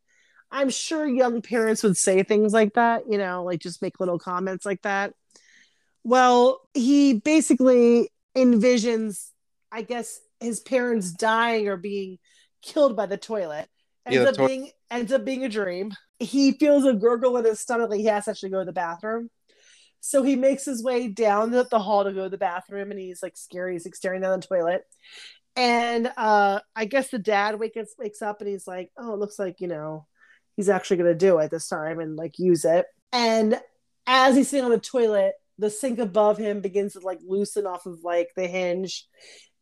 [0.52, 4.20] i'm sure young parents would say things like that you know like just make little
[4.20, 5.14] comments like that.
[6.04, 9.32] Well he basically envisions,
[9.72, 12.20] I guess, his parents dying or being
[12.62, 13.68] killed by the toilet.
[14.06, 15.92] Ends Yeah, up toi- being ends up being a dream.
[16.20, 18.74] He feels a gurgle in his stomach, like he has to actually go to the
[18.74, 19.30] bathroom.
[20.00, 23.00] So he makes his way down the, the hall to go to the bathroom, and
[23.00, 23.74] he's like scary.
[23.74, 24.84] He's like staring down the toilet.
[25.56, 29.40] And uh, I guess the dad wakes wakes up and he's like, "Oh, it looks
[29.40, 30.06] like you know
[30.56, 33.60] he's actually going to do it this time and like use it." And
[34.06, 37.86] as he's sitting on the toilet, the sink above him begins to like loosen off
[37.86, 39.06] of like the hinge.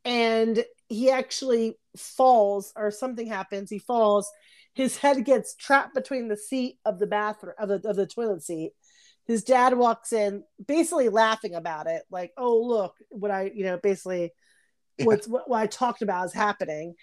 [0.04, 4.30] And he actually falls or something happens he falls.
[4.74, 8.44] His head gets trapped between the seat of the bathroom of the, of the toilet
[8.44, 8.72] seat.
[9.26, 13.78] His dad walks in basically laughing about it like oh look what i you know
[13.78, 14.32] basically
[15.00, 16.96] what's what, what i talked about is happening.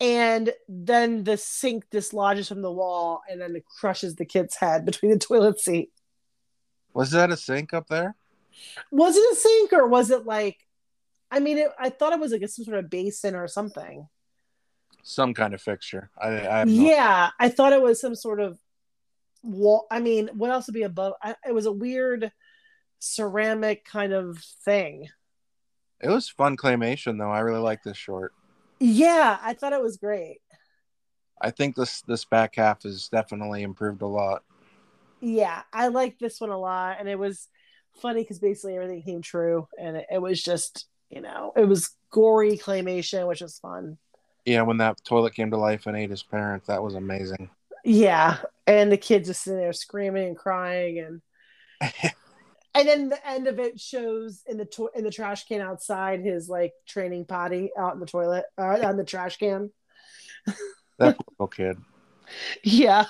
[0.00, 4.86] And then the sink dislodges from the wall and then it crushes the kid's head
[4.86, 5.90] between the toilet seat.
[6.94, 8.16] Was that a sink up there?
[8.90, 10.58] Was it a sink or was it like
[11.30, 14.08] i mean it, i thought it was like a, some sort of basin or something
[15.02, 16.10] Some kind of fixture.
[16.20, 18.58] I, I have no- yeah i thought it was some sort of
[19.42, 22.30] wall i mean what else would be above I, it was a weird
[22.98, 25.08] ceramic kind of thing
[26.00, 27.30] It was fun claymation though.
[27.30, 28.34] I really like this short.
[28.78, 30.38] yeah i thought it was great
[31.42, 34.42] I think this this back half has definitely improved a lot.
[35.22, 37.48] yeah i like this one a lot and it was
[38.00, 41.90] funny because basically everything came true and it, it was just you know it was
[42.10, 43.98] gory claymation which was fun
[44.44, 47.50] Yeah, when that toilet came to life and ate his parents, that was amazing.
[47.84, 51.22] Yeah, and the kids just sitting there screaming and crying, and
[52.74, 56.20] and then the end of it shows in the to- in the trash can outside
[56.20, 59.70] his like training potty out in the toilet uh, on the trash can.
[60.98, 61.78] That little kid.
[62.62, 63.06] Yeah,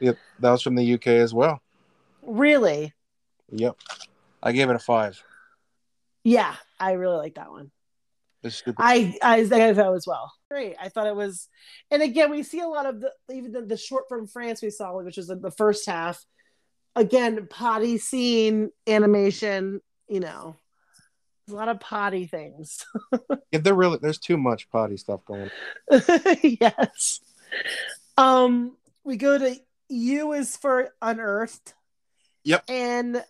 [0.00, 1.60] Yep, that was from the UK as well.
[2.22, 2.92] Really.
[3.50, 3.76] Yep,
[4.42, 5.22] I gave it a five.
[6.24, 7.70] Yeah, I really like that one.
[8.42, 8.76] It's stupid.
[8.78, 10.32] I I, I thought as well.
[10.50, 10.76] Great.
[10.80, 11.48] I thought it was,
[11.90, 14.70] and again, we see a lot of the even the, the short from France we
[14.70, 16.24] saw, which was the, the first half.
[16.96, 19.80] Again, potty scene animation.
[20.08, 20.56] You know,
[21.48, 22.84] a lot of potty things.
[23.52, 25.50] Yeah, there really there's too much potty stuff going.
[26.42, 27.20] yes.
[28.16, 29.56] Um, we go to
[29.88, 31.74] U is for unearthed.
[32.44, 32.64] Yep.
[32.68, 33.24] And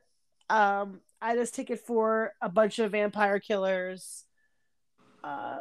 [0.49, 4.25] um, I just take it for a bunch of vampire killers,
[5.25, 5.59] uh,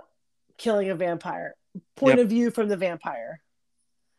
[0.57, 1.55] killing a vampire.
[1.95, 2.23] Point Yep.
[2.25, 3.41] of view from the vampire.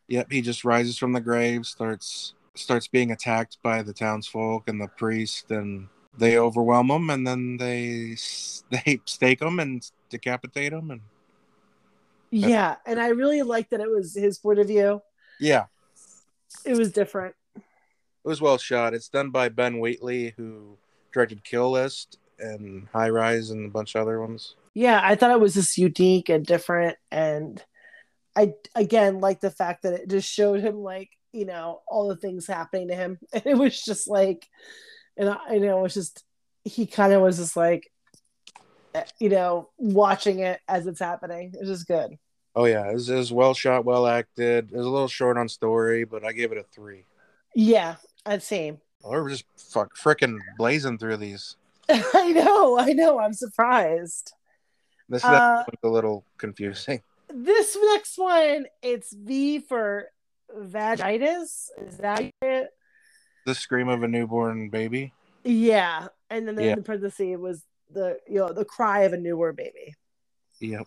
[0.09, 4.81] Yep, he just rises from the grave, starts starts being attacked by the townsfolk and
[4.81, 5.89] the priest, and
[6.19, 8.17] they overwhelm him, and then they
[8.71, 11.01] they stake him and decapitate him, and
[12.31, 15.01] Yeah, and I really like that it was his point of view.
[15.39, 15.67] yeah,
[16.65, 17.35] It was different.
[18.25, 18.95] It was well shot.
[18.95, 20.77] It's done by Ben Wheatley, who
[21.13, 24.55] directed Kill List and High Rise and a bunch of other ones.
[24.75, 27.63] yeah i thought it was just unique and different and
[28.37, 32.17] i again like the fact that it just showed him like you know all the
[32.17, 34.47] things happening to him and it was just like
[35.17, 36.25] and i you know it was just
[36.65, 37.91] he kind of was just like
[38.95, 42.17] eh, you know watching it as it's happening it was just good
[42.57, 44.73] Oh yeah, it was, it was well shot, well acted.
[44.73, 47.05] It was a little short on story, but I gave it a three.
[47.55, 47.95] yeah
[48.27, 48.43] i'd
[49.05, 51.57] Oh, we're just fuck freaking blazing through these.
[51.89, 54.33] i know i know i'm surprised
[55.09, 57.03] This Uh, is a little confusing.
[57.33, 60.11] this next one it's v for
[60.57, 62.71] vagitus is that it
[63.47, 65.13] The scream of a newborn baby.
[65.45, 66.73] Yeah, and then Yeah.
[66.73, 69.95] in the parenthesis was the you know the cry of a newborn baby.
[70.61, 70.87] Yep.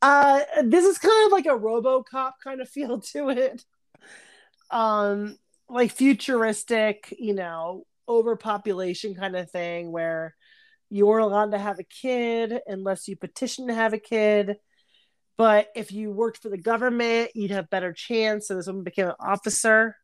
[0.00, 3.64] Uh, this is kind of like a RoboCop kind of feel to it.
[4.70, 5.38] Um,
[5.68, 10.34] like futuristic, you know, overpopulation kind of thing where
[10.90, 14.56] you're allowed to have a kid unless you petition to have a kid.
[15.36, 18.48] But if you worked for the government, you'd have better chance.
[18.48, 19.94] So this woman became an officer.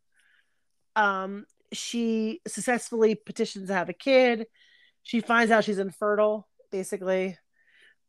[0.95, 4.47] Um, she successfully petitions to have a kid.
[5.03, 7.37] She finds out she's infertile, basically.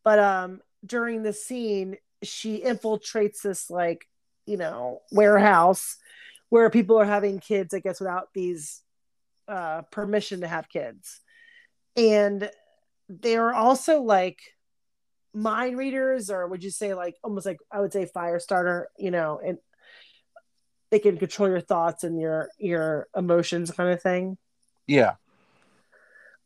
[0.04, 4.06] But um, during the scene, she infiltrates this like,
[4.46, 5.98] you know, warehouse
[6.56, 8.82] where people are having kids, I guess, without these
[9.46, 11.20] uh, permission to have kids.
[11.98, 12.50] And
[13.10, 14.40] they're also like
[15.34, 19.12] mind readers, or would you say like almost like I would say fire starter, you
[19.12, 19.58] know, and
[20.92, 24.38] they can control your thoughts and your your emotions kind of thing.
[24.88, 25.16] Yeah.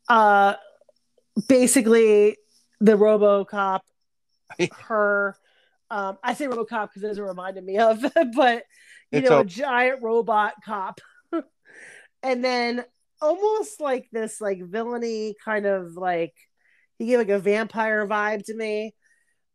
[0.08, 0.54] Uh
[1.46, 2.36] basically
[2.80, 3.82] the RoboCop
[4.88, 5.36] her
[5.90, 8.64] um I say RoboCop because it reminded me of, but
[9.10, 11.00] you It's know, a- a giant robot cop.
[12.22, 12.84] and then
[13.20, 16.34] almost like this like villainy kind of like
[16.98, 18.94] he gave like a vampire vibe to me.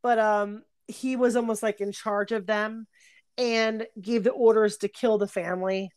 [0.03, 2.87] But um he was almost like in charge of them
[3.37, 5.89] and gave the orders to kill the family.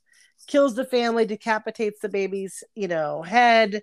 [0.46, 3.82] Kills the family, decapitates the baby's, you know, head.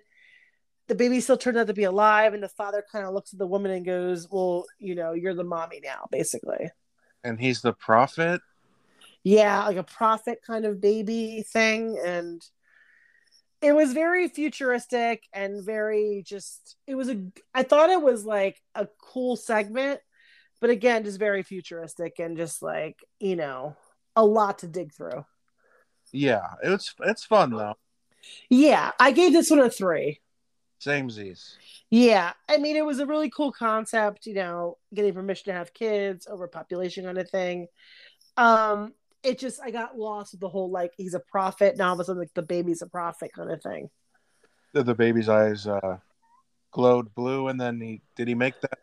[0.88, 3.38] The baby still turns out to be alive, and the father kind of looks at
[3.38, 6.70] the woman and goes, Well, you know, you're the mommy now, basically.
[7.24, 8.40] And he's the prophet.
[9.24, 12.42] yeah like a prophet kind of baby thing and
[13.62, 17.20] it was very futuristic and very just it was a
[17.54, 20.00] i thought it was like a cool segment
[20.60, 23.76] but again just very futuristic and just like you know
[24.14, 25.24] a lot to dig through
[26.12, 27.74] Yeah, it's it's fun though.
[28.50, 30.20] yeah i gave this one a three
[30.78, 31.56] Same Z's.
[31.90, 35.72] yeah i mean it was a really cool concept you know getting permission to have
[35.72, 37.66] kids overpopulation kind of thing
[38.36, 41.94] um it just i got lost with the whole like he's a prophet now all
[41.94, 43.88] of a sudden like the baby's a prophet kind of thing
[44.72, 45.98] The, the baby's eyes uh,
[46.76, 48.78] glowed blue, and then he did he make that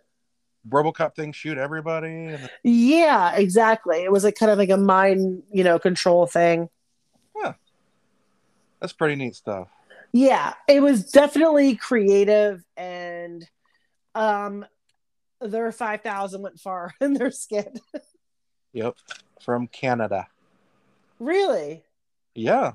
[0.68, 2.26] RoboCop thing shoot everybody?
[2.26, 4.04] And Yeah, exactly.
[4.04, 6.70] It was like kind of like a mind, you know, control thing.
[7.40, 7.54] Yeah.
[8.80, 9.68] That's pretty neat stuff.
[10.14, 13.48] Yeah, it was definitely creative and
[14.16, 14.64] um
[15.42, 17.80] their 5000 went far in their skit.
[18.74, 18.96] Yep,
[19.42, 20.28] from Canada.
[21.20, 21.84] really?
[22.36, 22.74] Yeah,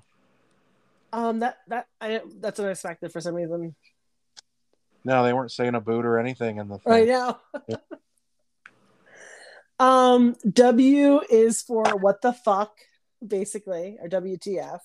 [1.12, 3.74] Um that that I that's unexpected for some reason.
[5.04, 6.92] no, they weren't saying a boot or anything in the thing.
[6.92, 7.40] Right now.
[7.68, 7.76] Yeah.
[9.80, 12.76] um W is for what the fuck
[13.26, 14.80] basically or WTF.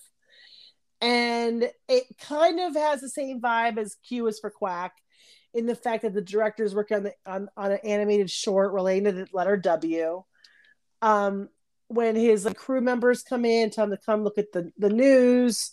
[1.04, 4.94] And it kind of has the same vibe as Q is for quack
[5.52, 8.72] in the fact that the director is working on, the, on, on an animated short
[8.72, 10.24] relating to the letter W.
[11.02, 11.50] Um,
[11.88, 14.88] when his like, crew members come in, tell him to come look at the, the
[14.88, 15.72] news.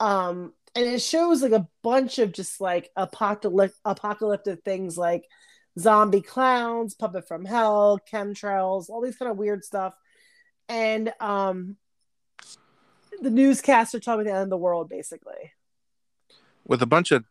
[0.00, 5.24] Um, and it shows like a bunch of just like apocalyptic, apocalyptic things like
[5.78, 9.94] zombie clowns, puppet from hell, chemtrails, all these kind of weird stuff.
[10.68, 11.76] And um,
[13.20, 15.52] the newscaster talking about the end of the world, basically.
[16.64, 17.24] with a bunch of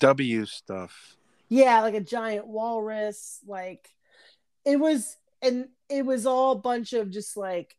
[0.00, 1.16] W stuff.
[1.48, 3.40] Yeah, like a giant walrus.
[3.46, 3.88] Like
[4.64, 7.74] it was, and it was all a bunch of just like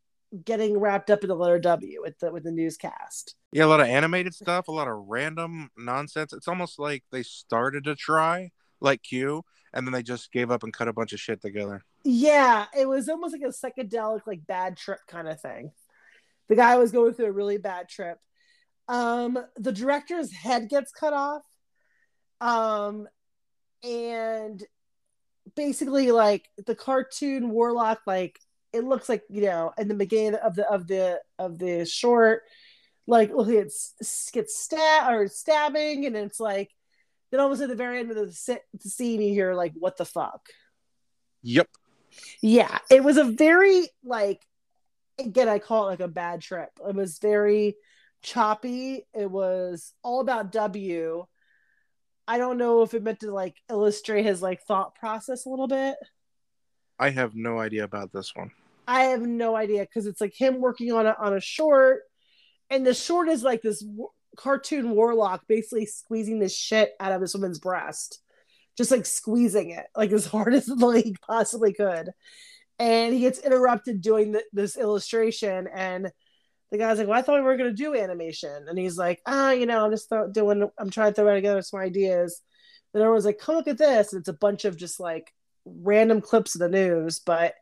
[0.45, 3.35] getting wrapped up in the letter W with the with the newscast.
[3.51, 6.33] Yeah, a lot of animated stuff, a lot of random nonsense.
[6.33, 9.43] It's almost like they started to try like Q,
[9.73, 11.83] and then they just gave up and cut a bunch of shit together.
[12.03, 15.71] Yeah, it was almost like a psychedelic, like bad trip kind of thing.
[16.49, 18.19] The guy was going through a really bad trip.
[18.87, 21.43] Um, the director's head gets cut off.
[22.41, 23.07] Um,
[23.83, 24.63] and
[25.55, 28.39] basically, like the cartoon warlock, like
[28.73, 32.43] it looks like you know, in the beginning of the of the of the short,
[33.07, 33.93] like look, it's
[34.31, 36.71] gets stab or stabbing, and it's like
[37.31, 40.05] then almost at the very end of the, the scene, you hear like, "What the
[40.05, 40.49] fuck."
[41.43, 41.67] Yep.
[42.41, 44.41] Yeah, it was a very like
[45.19, 46.69] again, I call it like a bad trip.
[46.87, 47.75] It was very
[48.21, 49.05] choppy.
[49.13, 51.25] It was all about W.
[52.27, 55.67] I don't know if it meant to like illustrate his like thought process a little
[55.67, 55.95] bit.
[56.99, 58.51] I have no idea about this one.
[58.87, 62.01] I have no idea because it's like him working on a on a short,
[62.69, 67.21] and the short is like this w- cartoon warlock basically squeezing the shit out of
[67.21, 68.19] this woman's breast,
[68.77, 72.11] just like squeezing it like as hard as like he possibly could,
[72.79, 76.11] and he gets interrupted doing the, this illustration, and
[76.71, 79.51] the guy's like, "Well, I thought we were gonna do animation," and he's like, "Ah,
[79.51, 82.41] you know, I'm just th- doing, I'm trying to throw together some ideas."
[82.93, 85.33] And everyone's like, "Come look at this," and it's a bunch of just like
[85.65, 87.53] random clips of the news, but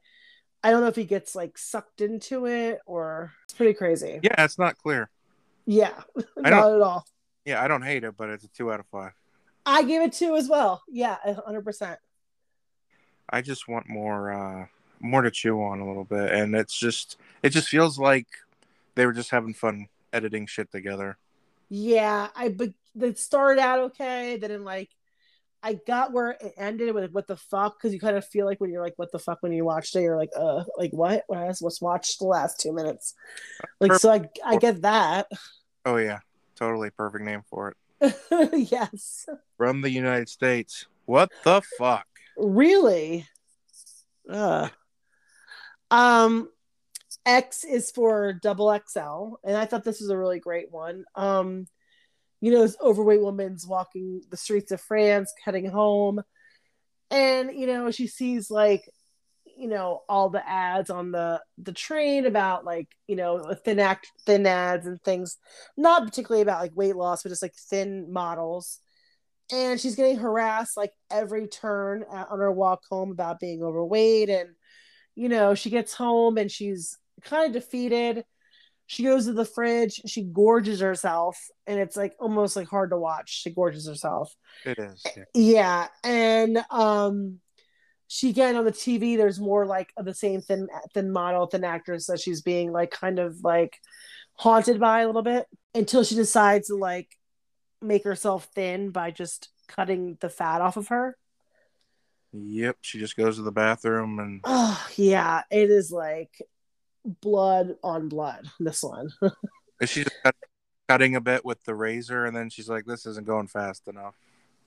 [0.64, 4.20] I don't know if he gets like sucked into it or it's pretty crazy.
[4.24, 5.10] Yeah, it's not clear.
[5.66, 5.94] Yeah,
[6.38, 7.06] not at all.
[7.46, 9.12] Yeah, I don't hate it, but it's a two out of five.
[9.66, 10.82] I gave it two as well.
[10.88, 12.00] Yeah, hundred percent.
[13.30, 14.66] I just want more uh
[15.00, 18.28] more to chew on a little bit and it's just it just feels like
[18.96, 21.18] they were just having fun editing shit together.
[21.70, 22.70] Yeah, I but
[23.00, 24.38] it started out okay.
[24.38, 24.90] Then like
[25.62, 28.60] I got where it ended with what the fuck because you kind of feel like
[28.60, 31.24] when you're like what the fuck when you watched it you're like uh like what
[31.28, 33.16] what I was watched the last two minutes
[33.80, 35.28] like so I I get that
[35.86, 36.20] Oh yeah,
[36.56, 38.16] totally perfect name for it.
[38.72, 39.26] yes
[39.58, 40.86] From the United States.
[41.06, 42.06] What the fuck?
[42.38, 43.28] really
[44.30, 44.70] uh
[45.92, 46.50] um
[47.26, 51.68] X is for double XL and I thought this was a really great one um
[52.40, 56.22] you know, this overweight woman's walking the streets of France, heading home.
[57.10, 58.90] And, you know, she sees like,
[59.58, 64.08] you know, all the ads on the the train about like, you know, thin act
[64.26, 65.38] thin ads and things,
[65.76, 68.80] not particularly about like weight loss, but just like thin models.
[69.52, 74.30] And she's getting harassed like every turn at- on her walk home about being overweight.
[74.30, 74.50] And,
[75.18, 78.24] you know, she gets home and she's kind of defeated
[78.90, 82.98] she goes to the fridge she gorges herself and it's like almost like hard to
[82.98, 84.34] watch she gorges herself
[84.66, 85.04] It is.
[85.16, 85.24] yeah.
[85.34, 87.40] yeah and um
[88.08, 91.64] she again on the tv there's more like of the same thin thin model thin
[91.66, 93.78] actress that she's being like kind of like
[94.36, 97.10] haunted by a little bit until she decides to like
[97.82, 101.18] make herself thin by just cutting the fat off of her
[102.34, 106.42] Yep, she just goes to the bathroom and oh yeah it is like
[107.22, 109.10] blood on blood this one
[109.82, 110.16] is she just
[110.88, 114.16] cutting a bit with the razor and then she's like this isn't going fast enough.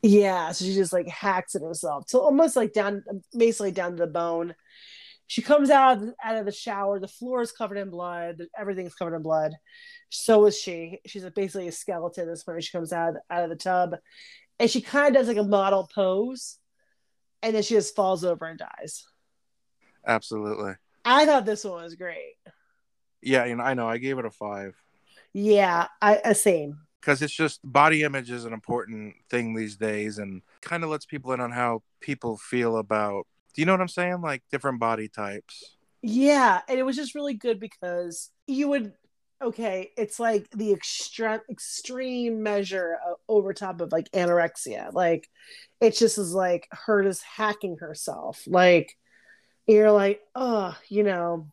[0.02, 2.04] Yeah, so she just like hacks it herself.
[2.08, 3.04] So almost like down,
[3.36, 4.54] basically down to the bone.
[5.26, 6.98] She comes out of, out of the shower.
[6.98, 8.42] The floor is covered in blood.
[8.58, 9.52] Everything's covered in blood.
[10.08, 11.00] So is she.
[11.06, 12.64] She's basically a skeleton this point.
[12.64, 13.96] She comes out out of the tub,
[14.58, 16.58] and she kind of does like a model pose,
[17.42, 19.06] and then she just falls over and dies.
[20.06, 20.74] Absolutely.
[21.04, 22.34] I thought this one was great.
[23.22, 23.88] Yeah, you know, I know.
[23.88, 24.76] I gave it a five
[25.32, 26.78] Yeah, I a same.
[27.00, 31.06] because it's just body image is an important thing these days, and kind of lets
[31.06, 33.26] people in on how people feel about.
[33.54, 34.20] Do you know what I'm saying?
[34.22, 35.76] Like different body types.
[36.02, 38.92] Yeah, and it was just really good because you would
[39.42, 44.92] okay, it's like the extreme extreme measure of, over top of like anorexia.
[44.92, 45.28] Like
[45.80, 48.42] it just is like her just hacking herself.
[48.46, 48.96] Like
[49.66, 51.48] you're like, oh, you know,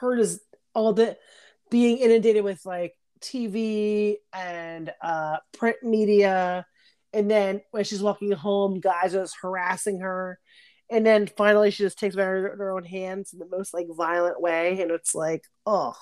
[0.00, 0.40] her just
[0.74, 1.16] all the
[1.70, 6.66] being inundated with like TV and uh print media.
[7.12, 10.38] And then when she's walking home, guys are just harassing her
[10.90, 13.86] and then finally she just takes matters in her own hands in the most like
[13.96, 15.94] violent way and it's like oh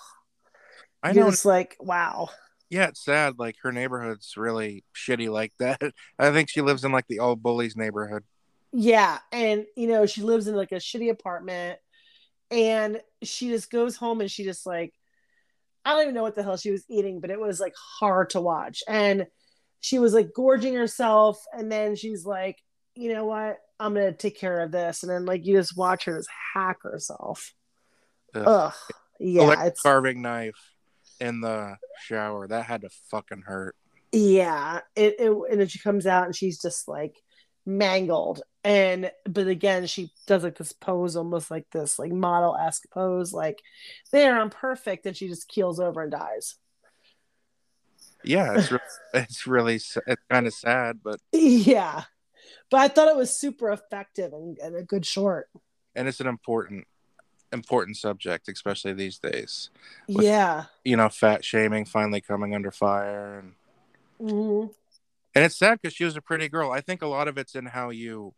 [1.03, 1.30] I know.
[1.30, 2.28] just like wow
[2.70, 3.38] Yeah, it's sad.
[3.38, 5.80] Like her neighborhood's really shitty like that.
[6.18, 8.24] I think she lives in like the old bullies neighborhood.
[8.72, 11.78] yeah and you know she lives in like a shitty apartment
[12.50, 14.94] and she just goes home and she just like
[15.84, 18.30] i don't even know what the hell she was eating but it was like hard
[18.30, 19.26] to watch and
[19.80, 22.57] she was like gorging herself and then she's like
[22.94, 26.05] you know what i'm gonna take care of this and then like you just watch
[26.07, 27.53] her just hack herself
[28.34, 28.44] Ugh.
[28.46, 28.74] ugh
[29.20, 30.72] yeah Electric it's carving knife
[31.23, 32.47] in the shower.
[32.49, 33.75] That had to fucking hurt.
[34.12, 37.16] yeah it, it and then she comes out and she's just like
[37.64, 43.33] mangled and but again she does like this pose almost like this like model-esque pose
[43.33, 43.61] like
[44.11, 46.57] there i'm perfect and she just keels over and dies
[48.25, 48.79] Yeah, it's re-
[49.14, 49.97] it's really it's
[50.31, 52.03] kind of sad, but yeah
[52.70, 55.49] but i thought it was super effective and, and a good short
[55.95, 56.87] and it's an important
[57.53, 59.70] important subject, especially these days.
[60.09, 63.55] With- yeah You know, fat shaming finally coming under fire, and
[64.20, 64.74] Mhm.
[65.34, 66.70] and it's sad because she was a pretty girl.
[66.72, 68.34] I think a lot of it's in how you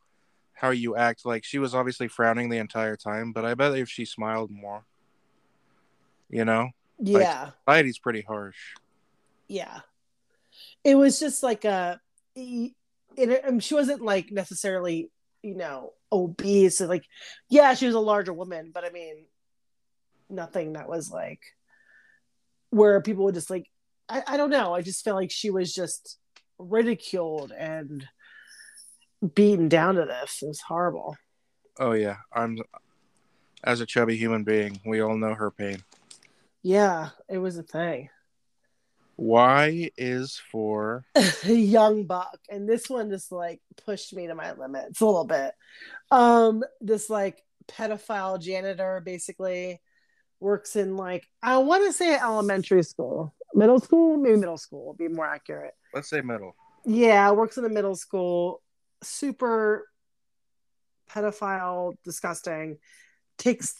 [0.54, 1.24] how you act.
[1.26, 4.84] Like she was obviously frowning the entire time, but I bet if she smiled more,
[6.30, 8.74] you know, yeah society's pretty harsh.
[9.48, 9.80] yeah
[10.84, 12.00] it was just like a
[12.36, 12.72] it,
[13.16, 15.10] it, she wasn't like necessarily
[15.44, 17.04] you know obese and like
[17.48, 19.26] yeah she was a larger woman but i mean
[20.30, 21.40] nothing that was like
[22.70, 23.66] where people would just like
[24.08, 24.74] i, I don't know.
[24.74, 26.18] I just felt like she was just
[26.58, 28.06] ridiculed and
[29.34, 30.42] beaten down to this.
[30.42, 31.16] It was horrible.
[31.78, 32.58] Oh yeah, I'm
[33.62, 35.82] as a chubby human being, we all know her pain.
[36.62, 38.08] yeah it was a thing
[39.16, 41.04] Y is for
[41.44, 42.38] young buck.
[42.48, 45.52] And this one just like pushed me to my limits a little bit.
[46.10, 49.80] Um this like pedophile janitor basically
[50.38, 53.34] works in like i want to say elementary school.
[53.54, 54.16] Middle school?
[54.16, 55.74] Maybe middle school would be more accurate.
[55.94, 56.54] Let's say middle.
[56.84, 58.62] yeah works in a middle school.
[59.02, 59.88] Super
[61.10, 62.78] pedophile disgusting.
[63.38, 63.74] Takes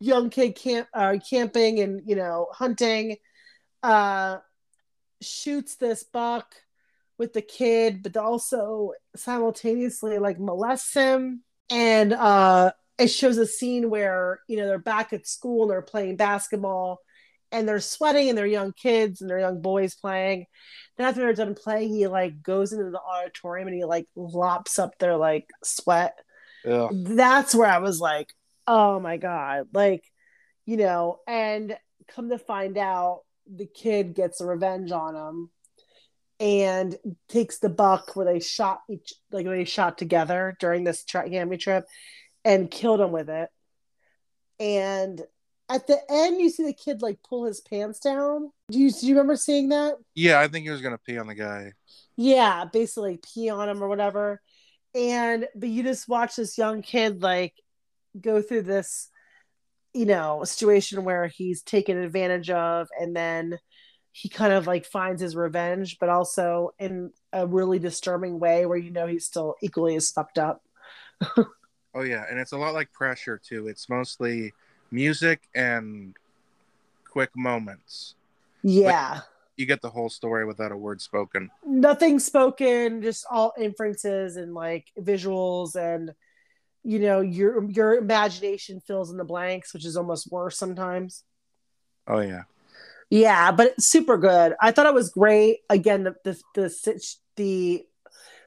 [0.00, 3.16] young kid camp uh, camping and you know hunting
[3.82, 4.38] uh
[5.20, 6.54] shoots this buck
[7.18, 13.90] with the kid but also simultaneously like molests him and uh it shows a scene
[13.90, 17.00] where you know they're back at school and they're playing basketball
[17.50, 20.46] and they're sweating and they're young kids and they're young boys playing
[20.96, 24.78] then after they're done playing he like goes into the auditorium and he like lops
[24.78, 26.18] up their like sweat
[26.64, 26.88] Yeah.
[26.92, 28.32] that's where I was like,
[28.66, 29.68] oh my God.
[29.72, 30.04] Like,
[30.66, 31.76] you know, and
[32.08, 33.20] come to find out
[33.52, 35.50] the kid gets a revenge on him
[36.40, 36.96] and
[37.28, 41.28] takes the buck where they shot each like where they shot together during this tra-
[41.28, 41.86] camping trip
[42.44, 43.50] and killed him with it.
[44.60, 45.20] And
[45.68, 48.50] at the end you see the kid like pull his pants down.
[48.70, 49.96] Do you do you remember seeing that?
[50.14, 51.72] Yeah, I think he was gonna pee on the guy.
[52.16, 54.40] yeah basically pee on him or whatever
[54.94, 57.54] and but you just watch this young kid like
[58.20, 59.08] go through this
[59.98, 63.58] you know a situation where he's taken advantage of and then
[64.12, 68.78] he kind of like finds his revenge but also in a really disturbing way where
[68.78, 70.62] you know he's still equally as fucked up
[71.94, 73.66] Oh yeah, and it's a lot like pressure too.
[73.66, 74.52] It's mostly
[74.90, 76.14] music and
[77.10, 78.14] quick moments.
[78.62, 79.20] yeah
[79.56, 81.50] You get the whole story without a word spoken.
[81.66, 86.12] nothing spoken just all inferences and like visuals and
[86.84, 91.24] you know your your imagination fills in the blanks which is almost worse sometimes
[92.08, 92.42] Oh yeah.
[93.10, 94.54] Yeah, but it's super good.
[94.60, 95.58] I thought it was great.
[95.70, 97.06] Again, the the the,
[97.36, 97.86] the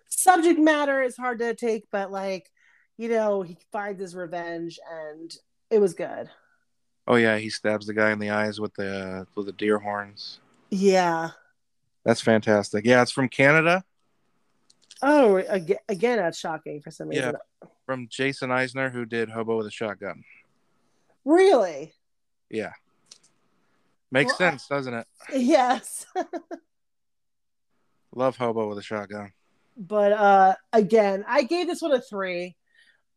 [0.09, 2.49] subject matter is hard to take, but like,
[2.97, 5.31] you know, he finds his revenge, and
[5.69, 6.29] it was good.
[7.07, 10.39] Oh yeah, he stabs the guy in the eyes with the with the deer horns.
[10.69, 11.31] Yeah.
[12.03, 12.85] That's fantastic.
[12.85, 13.83] Yeah, it's from Canada,
[15.03, 17.35] Oh, again, again that's shocking for some reason.
[17.85, 20.23] from Jason Eisener, who did Hobo with a Shotgun.
[21.25, 21.93] Really?
[22.49, 22.73] Yeah.
[24.11, 25.07] Makes Well, sense, doesn't it?
[25.33, 26.05] Yes.
[28.15, 29.31] Love Hobo with a Shotgun.
[29.77, 32.55] but uh again i gave this one a three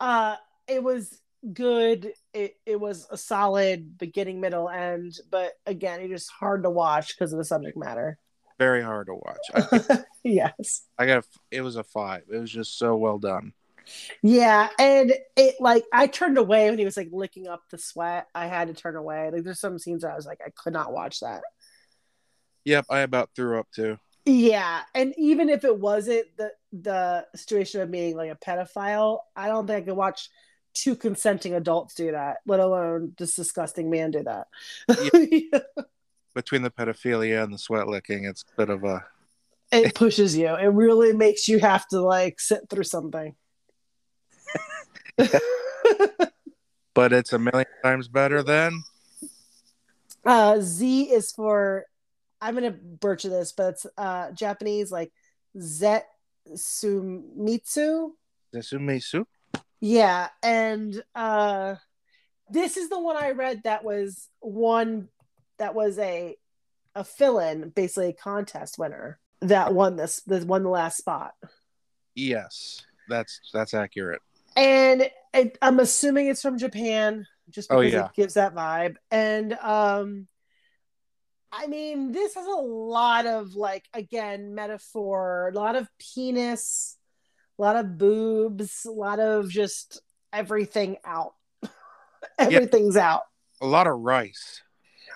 [0.00, 0.36] uh
[0.68, 1.20] it was
[1.52, 6.70] good it, it was a solid beginning middle end but again it just hard to
[6.70, 8.16] watch because of the subject matter
[8.58, 9.38] Very hard to watch.
[9.54, 11.18] I, yes I got.
[11.18, 12.22] A, it was a five.
[12.32, 13.52] It was just so well done.
[14.22, 18.26] yeah and it like i turned away when he was like licking up the sweat
[18.34, 20.72] i had to turn away like there's some scenes where i was like i could
[20.72, 21.42] not watch that
[22.64, 23.98] Yep, I about threw up too.
[24.24, 29.48] Yeah, and even if it wasn't the the situation of being like a pedophile, I
[29.48, 30.30] don't think I could watch
[30.72, 34.46] two consenting adults do that, let alone this disgusting man do that.
[36.34, 39.04] Between the pedophilia and the sweat licking, it's a bit of a.
[39.70, 40.54] it pushes you.
[40.54, 43.34] It really makes you have to like sit through something.
[46.94, 48.84] But it's a million times better than.
[50.24, 51.86] uh, Z is for
[52.40, 55.12] I'm gonna butcher this, but it's uh Japanese like
[55.56, 56.04] Zetsumetsu.
[58.54, 59.24] Desumisu.
[59.80, 61.74] Yeah, and uh
[62.50, 65.08] this is the one I read that was one
[65.58, 66.36] that was a
[66.94, 71.34] a fill-in, basically a contest winner that won this that won the last spot.
[72.14, 74.20] Yes, that's that's accurate.
[74.56, 78.04] And it, I'm assuming it's from Japan, just Oh, because yeah.
[78.06, 78.96] it gives that vibe.
[79.10, 80.28] And um
[81.56, 86.96] I mean, this has a lot of like again metaphor, a lot of penis,
[87.58, 90.00] a lot of boobs, a lot of just
[90.32, 91.34] everything out.
[92.38, 93.22] Everything's out.
[93.60, 94.62] A lot of rice.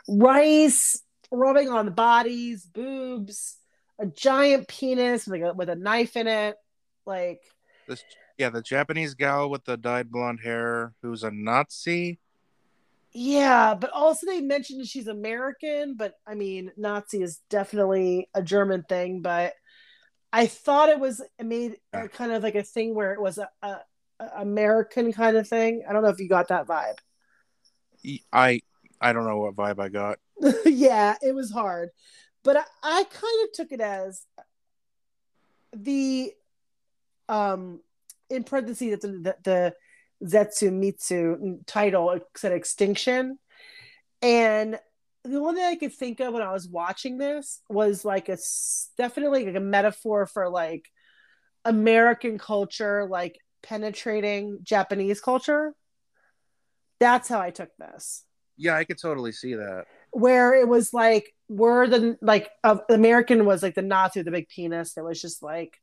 [0.09, 3.59] Rice rubbing on the bodies, boobs,
[4.01, 6.57] a giant penis with a, with a knife in it.
[7.07, 7.43] Like,
[7.87, 8.05] This,
[8.39, 12.21] yeah, the Japanese gal with the dyed blonde hair, who's a Nazi.
[13.13, 18.85] yeah, but also they mentioned she's American, but I mean, Nazi is definitely a German
[18.85, 19.55] thing, but
[20.33, 23.39] I thought it was made uh, a, kind of like a thing where it was
[23.39, 23.79] a, a,
[24.21, 25.85] a American kind of thing.
[25.89, 26.99] I don't know if you got that vibe.
[28.33, 28.61] I
[29.01, 30.19] I don't know what vibe I got.
[30.65, 31.91] yeah, it was hard,
[32.45, 34.23] but I, I kind of took it as
[35.73, 36.33] the
[37.29, 37.81] um
[38.31, 39.75] in parentheses the the, the
[40.25, 43.39] Zetsumetsu title said extinction,
[44.23, 44.79] and
[45.25, 48.39] the only thing I could think of when I was watching this was like a
[48.97, 50.87] definitely like a metaphor for like
[51.65, 55.75] American culture, like penetrating Japanese culture.
[57.01, 58.25] That's how I took this.
[58.59, 59.87] Yeah, I could totally see that.
[60.11, 64.49] Where it was like we're the like uh, American was like the Nazi the big
[64.49, 64.97] penis.
[64.97, 65.79] It was just like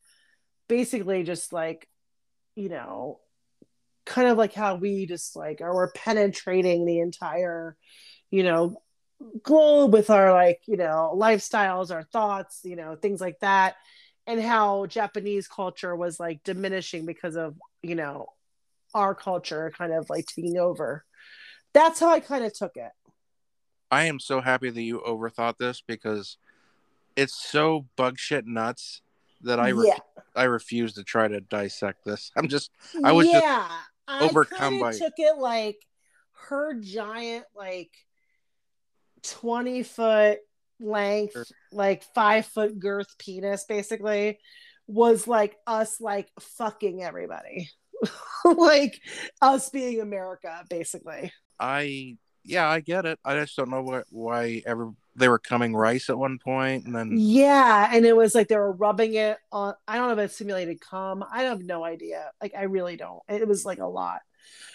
[0.68, 1.88] basically just like
[2.54, 3.20] you know
[4.04, 7.76] kind of like how we just like are we're penetrating the entire
[8.30, 8.80] you know
[9.42, 13.74] globe with our like you know lifestyles our thoughts you know things like that
[14.26, 18.26] and how japanese culture was like diminishing because of you know
[18.94, 21.04] our culture kind of like taking over
[21.76, 22.90] that's how i kind of took it.
[23.90, 26.38] I am so happy that you overthought this because
[27.14, 29.00] it's so bug shit nuts
[29.42, 30.22] that I re- yeah.
[30.34, 32.32] I refuse to try to dissect this.
[32.36, 32.70] I'm just
[33.04, 33.68] I was yeah
[34.08, 35.78] I overcome kinda by- took it like
[36.48, 37.90] her giant like
[39.22, 40.38] 20 foot
[40.78, 44.38] length like five foot girth penis basically
[44.86, 47.70] was like us like fucking everybody.
[48.44, 49.00] Like
[49.42, 53.18] us being america basically I yeah I get it.
[53.24, 56.94] I just don't know what why ever they were coming rice at one point and
[56.94, 60.26] then yeah and it was like they were rubbing it on i don't know if
[60.26, 62.30] it's simulated cum i have no idea.
[62.42, 63.22] Like i really don't.
[63.28, 64.20] It was like a lot.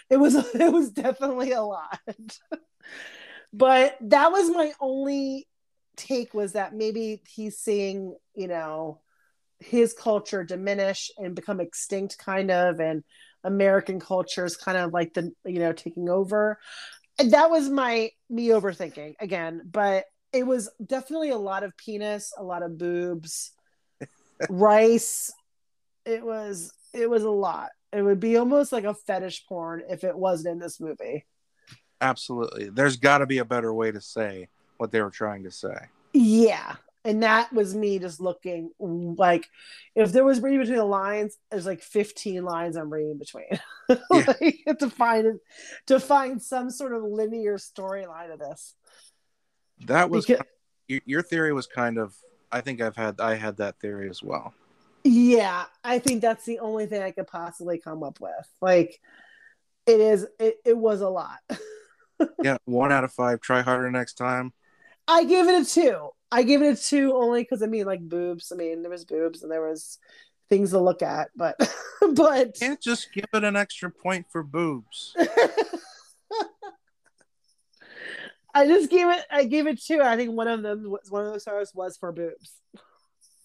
[0.09, 1.99] It was it was definitely a lot.
[3.53, 5.47] But that was my only
[5.97, 9.01] take was that maybe he's seeing you know
[9.59, 13.03] his culture diminish and become extinct kind of and
[13.43, 16.59] american culture is kind of like the you know taking over.
[17.19, 22.33] And that was my me overthinking again but it was definitely a lot of penis
[22.37, 23.51] a lot of boobs
[24.49, 25.31] rice.
[26.05, 27.69] It was it was a lot.
[27.93, 31.25] It would be almost like a fetish porn if it wasn't in this movie.
[31.99, 32.69] Absolutely.
[32.69, 35.75] There's got to be a better way to say what they were trying to say.
[36.13, 39.47] yeah and that was me just looking like
[39.95, 43.47] if there was reading between the lines there's like 15 lines i'm reading between
[44.09, 45.39] like, to find
[45.87, 48.75] to find some sort of linear storyline of this
[49.87, 50.45] That was Because-
[50.87, 52.15] your, your theory was kind of
[52.51, 54.53] I think I've had I had that theory as well.
[55.05, 58.45] Yeah, I think that's the only thing I could possibly come up with.
[58.61, 58.99] Like,
[59.87, 60.27] it is.
[60.37, 61.39] It, it was a lot.
[62.43, 63.41] Yeah, one out of five.
[63.41, 64.53] Try harder next time.
[65.07, 66.09] I give it a two.
[66.31, 68.51] I give it a two only because I mean, like boobs.
[68.51, 69.99] I mean, there was boobs and there was
[70.49, 71.55] things to look at, but
[72.13, 75.15] but Can't just give it an extra point for boobs.
[78.53, 79.25] I just gave it.
[79.31, 80.01] I gave it two.
[80.01, 82.59] I think one of them was one of those stars was for boobs.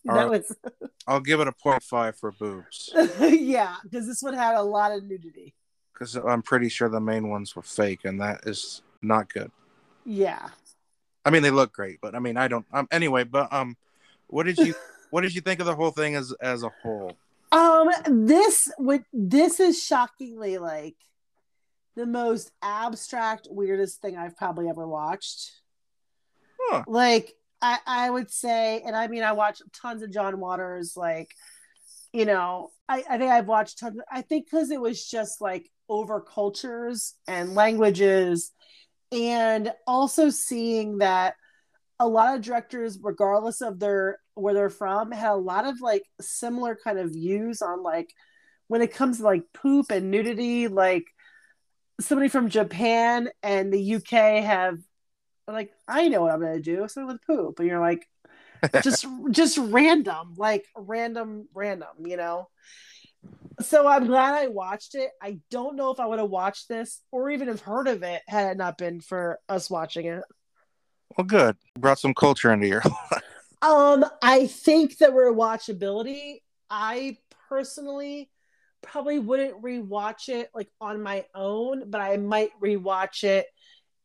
[0.09, 0.31] All that right.
[0.31, 0.57] was
[1.07, 4.93] I'll give it a point five for boobs yeah, because this one had a lot
[4.93, 5.55] of nudity.
[5.93, 9.51] because I'm pretty sure the main ones were fake, and that is not good.
[10.05, 10.49] Yeah.
[11.27, 12.65] I mean, they look great, but I mean, I don't.
[12.73, 13.77] Um, anyway, but um,
[14.29, 14.75] what did you
[15.11, 17.13] what did you think of the whole thing as as a whole?
[17.51, 20.95] Um, this would this is shockingly like
[21.97, 25.51] the most abstract, weirdest thing I've probably ever watched.
[26.61, 26.85] Huh.
[26.87, 30.97] Like I, I would say, and I mean, I watch tons of John Waters.
[30.97, 31.35] Like,
[32.13, 33.99] you know, I, I think I've watched tons.
[34.11, 38.53] I think because it was just like over cultures and languages,
[39.13, 41.35] and also seeing that
[41.99, 46.05] a lot of directors, regardless of their where they're from, had a lot of like
[46.21, 48.13] similar kind of views on like
[48.69, 50.69] when it comes to like poop and nudity.
[50.69, 51.07] Like
[52.01, 54.79] somebody from Japan and the UK have
[55.49, 58.07] like I know what I'm gonna do, something with poop, and you're like
[58.83, 62.49] just just random, like random, random, you know.
[63.61, 65.11] So I'm glad I watched it.
[65.23, 68.23] I don't know if I would have watched this or even have heard of it
[68.29, 70.23] had it not been for us watching it.
[71.17, 71.57] Well, good.
[71.79, 72.83] Brought some culture into your.
[73.63, 76.41] Um, I think that we're watchability.
[76.71, 77.17] I
[77.49, 78.31] personally
[78.83, 83.47] probably wouldn't rewatch it like on my own, but I might rewatch it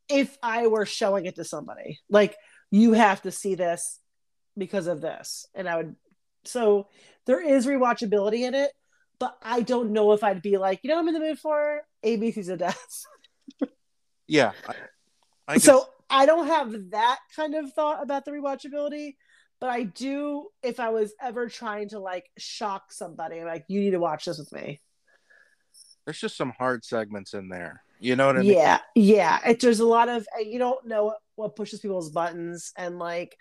[0.10, 2.00] if I were showing it to somebody.
[2.10, 2.38] Like,
[2.72, 4.00] you have to see this
[4.58, 5.46] because of this.
[5.54, 5.96] And I would,
[6.46, 6.88] so
[7.26, 8.72] there is rewatchability in it,
[9.22, 11.38] but I don't know if I'd be like, you know, what I'm in the mood
[11.40, 13.04] for ABCs of Death.
[14.28, 14.54] yeah.
[14.68, 14.74] I,
[15.48, 19.16] I could- so I don't have that kind of thought about the rewatchability,
[19.60, 23.92] but I do if I was ever trying to like shock somebody, like you need
[23.92, 24.82] to watch this with me.
[26.06, 27.84] there's just some hard segments in there.
[28.00, 28.54] You know what I mean?
[28.54, 29.40] Yeah, yeah.
[29.50, 33.38] It, there's a lot of you don't know what pushes people's buttons, and like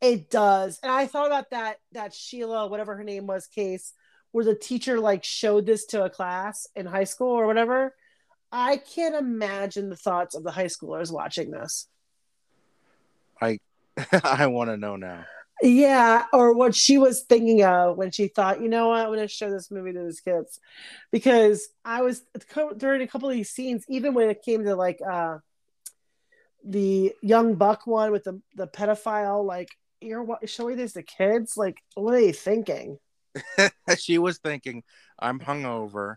[0.00, 0.78] it does.
[0.82, 3.92] And I thought about that that Sheila, whatever her name was, case
[4.32, 7.94] where the teacher like showed this to a class in high school or whatever.
[8.52, 11.88] I can't imagine the thoughts of the high schoolers watching this.
[13.40, 13.58] I
[14.24, 15.24] I want to know now.
[15.62, 19.18] Yeah, or what she was thinking of when she thought, you know what, I'm going
[19.18, 20.58] to show this movie to these kids,
[21.10, 22.22] because I was
[22.78, 25.38] during a couple of these scenes, even when it came to like uh
[26.64, 29.68] the young buck one with the the pedophile, like
[30.00, 32.98] you're showing this to kids, like what are they thinking?
[33.98, 34.82] she was thinking,
[35.18, 36.16] I'm hungover.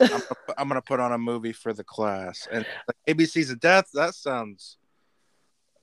[0.00, 0.22] I'm, gonna-
[0.56, 3.88] I'm gonna put on a movie for the class, and like, ABC's of Death.
[3.94, 4.78] That sounds,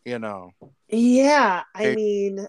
[0.05, 0.51] you know,
[0.87, 2.47] Yeah, I mean,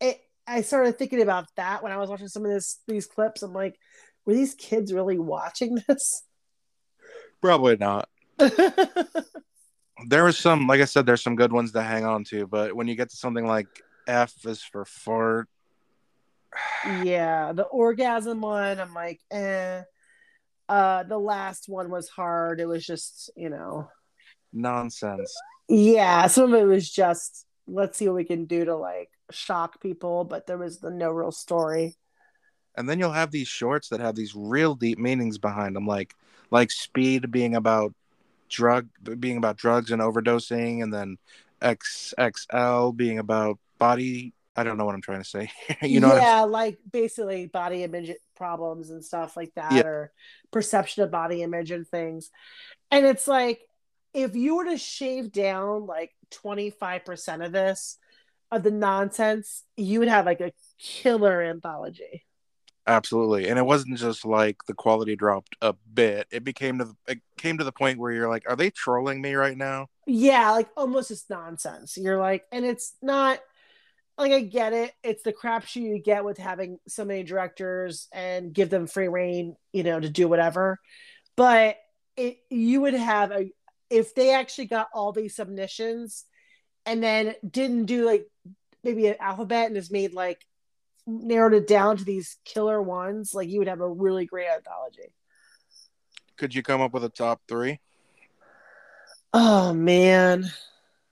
[0.00, 3.42] it, I started thinking about that when I was watching some of this these clips.
[3.42, 3.76] I'm like,
[4.24, 6.22] were these kids really watching this?
[7.40, 8.08] probably not.
[10.06, 12.74] There was some, like I said, there's some good ones to hang on to, but
[12.74, 13.66] when you get to something like
[14.06, 15.48] F is for fart,
[17.02, 19.82] yeah, the orgasm one, I'm like, eh.
[20.68, 22.60] Uh, the last one was hard.
[22.60, 23.88] It was just, you know,
[24.52, 25.34] nonsense.
[25.68, 29.80] yeah, some of it was just let's see what we can do to like shock
[29.80, 31.96] people, but there was the no real story.
[32.76, 36.14] And then you'll have these shorts that have these real deep meanings behind them, like
[36.50, 37.92] like Speed being about
[38.48, 38.88] drug,
[39.18, 41.18] being about drugs and overdosing, and then
[41.60, 44.32] XXL being about body.
[44.58, 45.50] I don't know what I'm trying to say.
[45.82, 49.82] you know, yeah, like basically body image problems and stuff like that, Yeah.
[49.86, 50.12] or
[50.50, 52.30] perception of body image and things.
[52.90, 53.60] And it's like
[54.14, 57.98] if you were to shave down like 25% of this,
[58.50, 62.24] of the nonsense, you would have like a killer anthology.
[62.86, 63.48] absolutely.
[63.48, 66.26] And it wasn't just like the quality dropped a bit.
[66.30, 69.20] It became to the, it came to the point where you're like, are they trolling
[69.20, 69.88] me right now?
[70.06, 71.98] Yeah, like almost just nonsense.
[71.98, 73.40] You're like, and it's not
[74.18, 74.92] like I get it.
[75.02, 79.56] It's the crapshoot you get with having so many directors and give them free reign,
[79.72, 80.78] you know, to do whatever.
[81.36, 81.76] But
[82.16, 83.50] it you would have a
[83.90, 86.24] if they actually got all these submissions
[86.84, 88.26] and then didn't do like
[88.82, 90.44] maybe an alphabet and just made like
[91.06, 95.14] narrowed it down to these killer ones, like you would have a really great anthology.
[96.36, 97.80] Could you come up with a top three?
[99.32, 100.50] Oh man.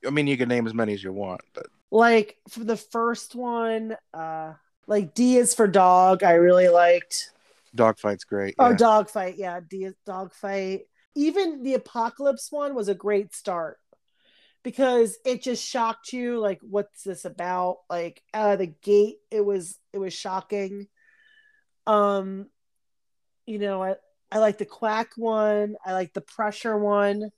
[0.07, 3.35] I mean, you can name as many as you want, but like for the first
[3.35, 4.53] one uh
[4.87, 7.31] like d is for dog i really liked
[7.75, 8.55] Dogfight's great.
[8.59, 8.77] oh yeah.
[8.77, 10.83] dog fight yeah d is dog fight
[11.15, 13.79] even the apocalypse one was a great start
[14.63, 19.45] because it just shocked you like what's this about like out of the gate it
[19.45, 20.89] was it was shocking
[21.87, 22.47] um
[23.47, 23.95] you know i
[24.33, 27.31] i like the quack one i like the pressure one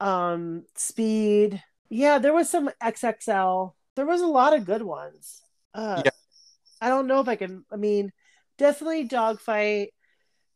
[0.00, 5.42] um speed yeah there was some xxl there was a lot of good ones
[5.74, 6.10] uh Yeah.
[6.80, 8.12] i don't know if i can i mean
[8.58, 9.92] definitely dogfight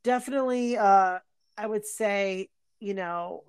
[0.03, 1.19] definitely uh
[1.57, 2.49] i would say
[2.81, 3.45] you know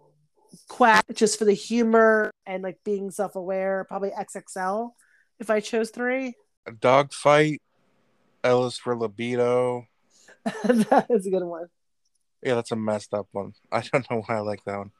[0.67, 4.91] quack just for the humor and like being self-aware probably xxl
[5.39, 6.33] if i chose three
[6.79, 7.59] Dogfight,
[8.43, 9.87] Ellis for libido.
[10.63, 11.65] that is a good one
[12.43, 13.53] Yeah, that's a messed up one.
[13.71, 14.91] I don't know why I like that one.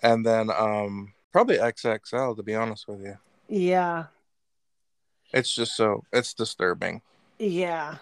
[0.00, 3.16] And then um probably XXL to be honest with you.
[3.48, 4.04] yeah
[5.32, 7.02] It's just so it's disturbing.
[7.38, 7.96] yeah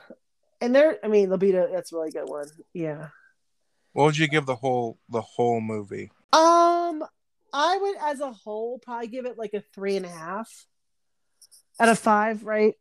[0.60, 3.08] and there i mean libido that's a really good one yeah
[3.92, 6.10] What would you give the whole the whole movie?
[6.32, 7.04] Um,
[7.52, 10.48] I would, as a whole, probably give it like a three and a half
[11.80, 12.74] out of five, right?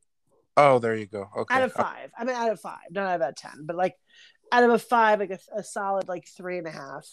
[0.56, 1.28] Oh, there you go.
[1.36, 1.56] Okay.
[1.56, 2.12] Out of five.
[2.16, 3.96] I mean, out of five, not out of ten, but like
[4.52, 7.08] out of a five, like a, a solid like three and a half.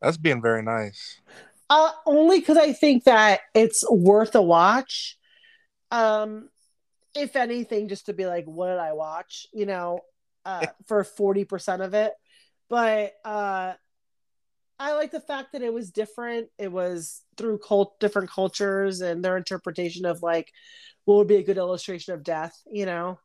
[0.00, 1.20] That's being very nice.
[1.68, 5.18] Uh, only because I think that it's worth a watch.
[5.90, 6.48] Um,
[7.14, 9.46] if anything, just to be like, what did I watch?
[9.52, 10.00] You know,
[10.44, 12.12] uh, for forty percent of it.
[12.68, 13.74] But uh,
[14.78, 16.48] I like the fact that it was different.
[16.58, 20.52] It was through cult different cultures and their interpretation of like
[21.04, 22.60] what would be a good illustration of death.
[22.70, 23.18] You know,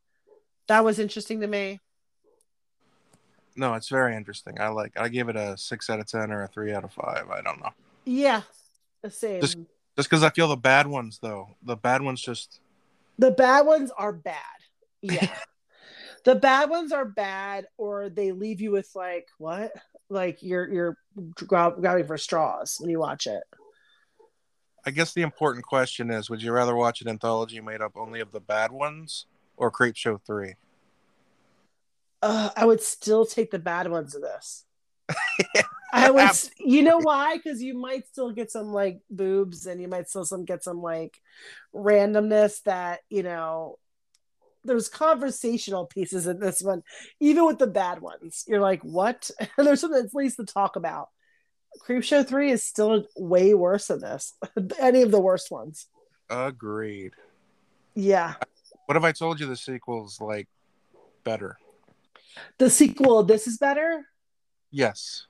[0.67, 1.79] that was interesting to me.
[3.55, 4.59] No, it's very interesting.
[4.59, 6.93] I like I give it a six out of ten or a three out of
[6.93, 7.29] five.
[7.29, 7.71] I don't know.
[8.05, 8.41] Yeah,
[9.01, 9.41] the same.
[9.41, 9.57] Just-
[9.97, 11.49] Just because I feel the bad ones though.
[11.63, 12.59] The bad ones just
[13.19, 14.35] The bad ones are bad.
[15.01, 15.35] Yeah.
[16.25, 19.71] the bad ones are bad or they leave you with like what?
[20.09, 20.97] Like you're you're
[21.35, 23.43] grabbing for straws when you watch it.
[24.85, 28.19] I guess the important question is would you rather watch an anthology made up only
[28.19, 29.25] of the bad ones
[29.57, 30.55] or Creepshow 3?
[32.23, 34.65] Uh, I would still take the bad ones of this.
[35.91, 37.37] I would, s- you know why?
[37.37, 40.81] Because you might still get some like boobs, and you might still some get some
[40.81, 41.19] like
[41.73, 43.77] randomness that you know.
[44.63, 46.83] There's conversational pieces in this one,
[47.19, 48.43] even with the bad ones.
[48.47, 49.31] You're like, what?
[49.57, 51.09] And there's something at least to talk about.
[51.87, 54.35] Creepshow three is still way worse than this.
[54.79, 55.87] Any of the worst ones.
[56.29, 57.13] Agreed.
[57.95, 58.35] Yeah.
[58.85, 60.47] What if I told you the sequel's like
[61.23, 61.57] better?
[62.59, 64.05] The sequel, this is better.
[64.69, 65.25] Yes,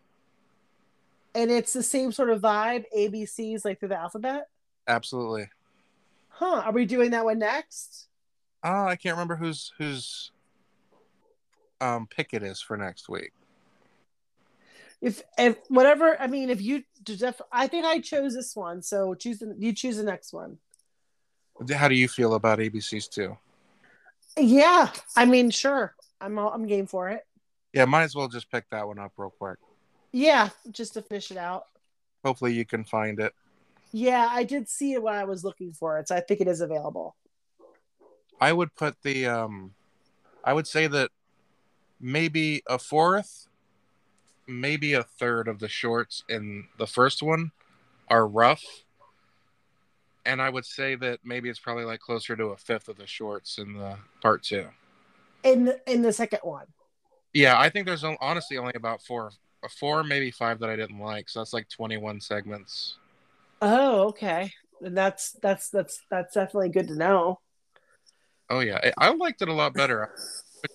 [1.33, 4.47] And it's the same sort of vibe, ABCs like through the alphabet.
[4.87, 5.49] absolutely.
[6.29, 6.63] Huh.
[6.65, 8.07] Are we doing that one next?
[8.63, 10.31] Oh, I can't remember whose whose
[11.79, 13.31] um pick it is for next week.
[15.01, 19.13] If if whatever, I mean, if you def- I think I chose this one, so
[19.15, 20.57] choose the, you choose the next one.
[21.73, 23.37] How do you feel about ABCs too?
[24.37, 27.25] Yeah, I mean, sure, I'm all, I'm game for it.
[27.73, 29.57] Yeah, might as well just pick that one up real quick.
[30.11, 31.65] Yeah, just to fish it out.
[32.23, 33.33] Hopefully you can find it.
[33.91, 36.47] Yeah, I did see it when I was looking for it, so I think it
[36.47, 37.15] is available.
[38.39, 39.73] I would put the um
[40.43, 41.11] I would say that
[41.99, 43.47] maybe a fourth,
[44.47, 47.51] maybe a third of the shorts in the first one
[48.09, 48.63] are rough.
[50.25, 53.07] And I would say that maybe it's probably like closer to a fifth of the
[53.07, 54.67] shorts in the part two.
[55.43, 56.67] In the, in the second one.
[57.33, 59.31] Yeah, I think there's honestly only about four,
[59.69, 61.29] four maybe five that I didn't like.
[61.29, 62.97] So that's like 21 segments.
[63.61, 64.51] Oh, okay.
[64.83, 67.39] And that's that's that's that's definitely good to know.
[68.49, 70.13] Oh yeah, I, I liked it a lot better.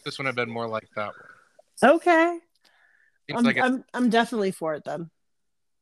[0.04, 1.12] This one had been more like that
[1.82, 1.92] one.
[1.92, 2.38] Okay.
[3.28, 5.10] Seems I'm, like I'm I'm definitely for it then.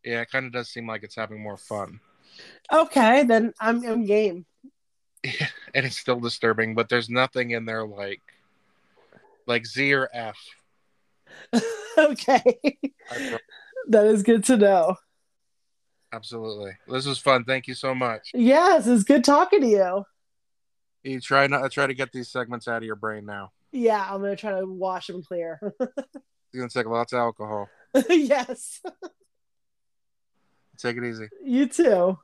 [0.05, 2.01] yeah, it kind of does seem like it's having more fun.
[2.73, 4.47] Okay, then I'm I'm game.
[5.25, 8.21] Yeah, and it's still disturbing, but there's nothing in there like
[9.47, 10.37] like Z or F.
[11.99, 12.43] okay.
[13.89, 14.97] That is good to know.
[16.12, 16.72] Absolutely.
[16.89, 17.45] This was fun.
[17.45, 18.30] Thank you so much.
[18.35, 20.05] Yes, it's good talking to you.
[21.03, 23.53] You try not try to get these segments out of your brain now.
[23.72, 25.59] Yeah, I'm gonna try to wash them clear.
[25.80, 27.68] You're gonna take lots of alcohol.
[28.09, 28.80] yes.
[30.78, 31.28] Take it easy.
[31.45, 32.18] You too.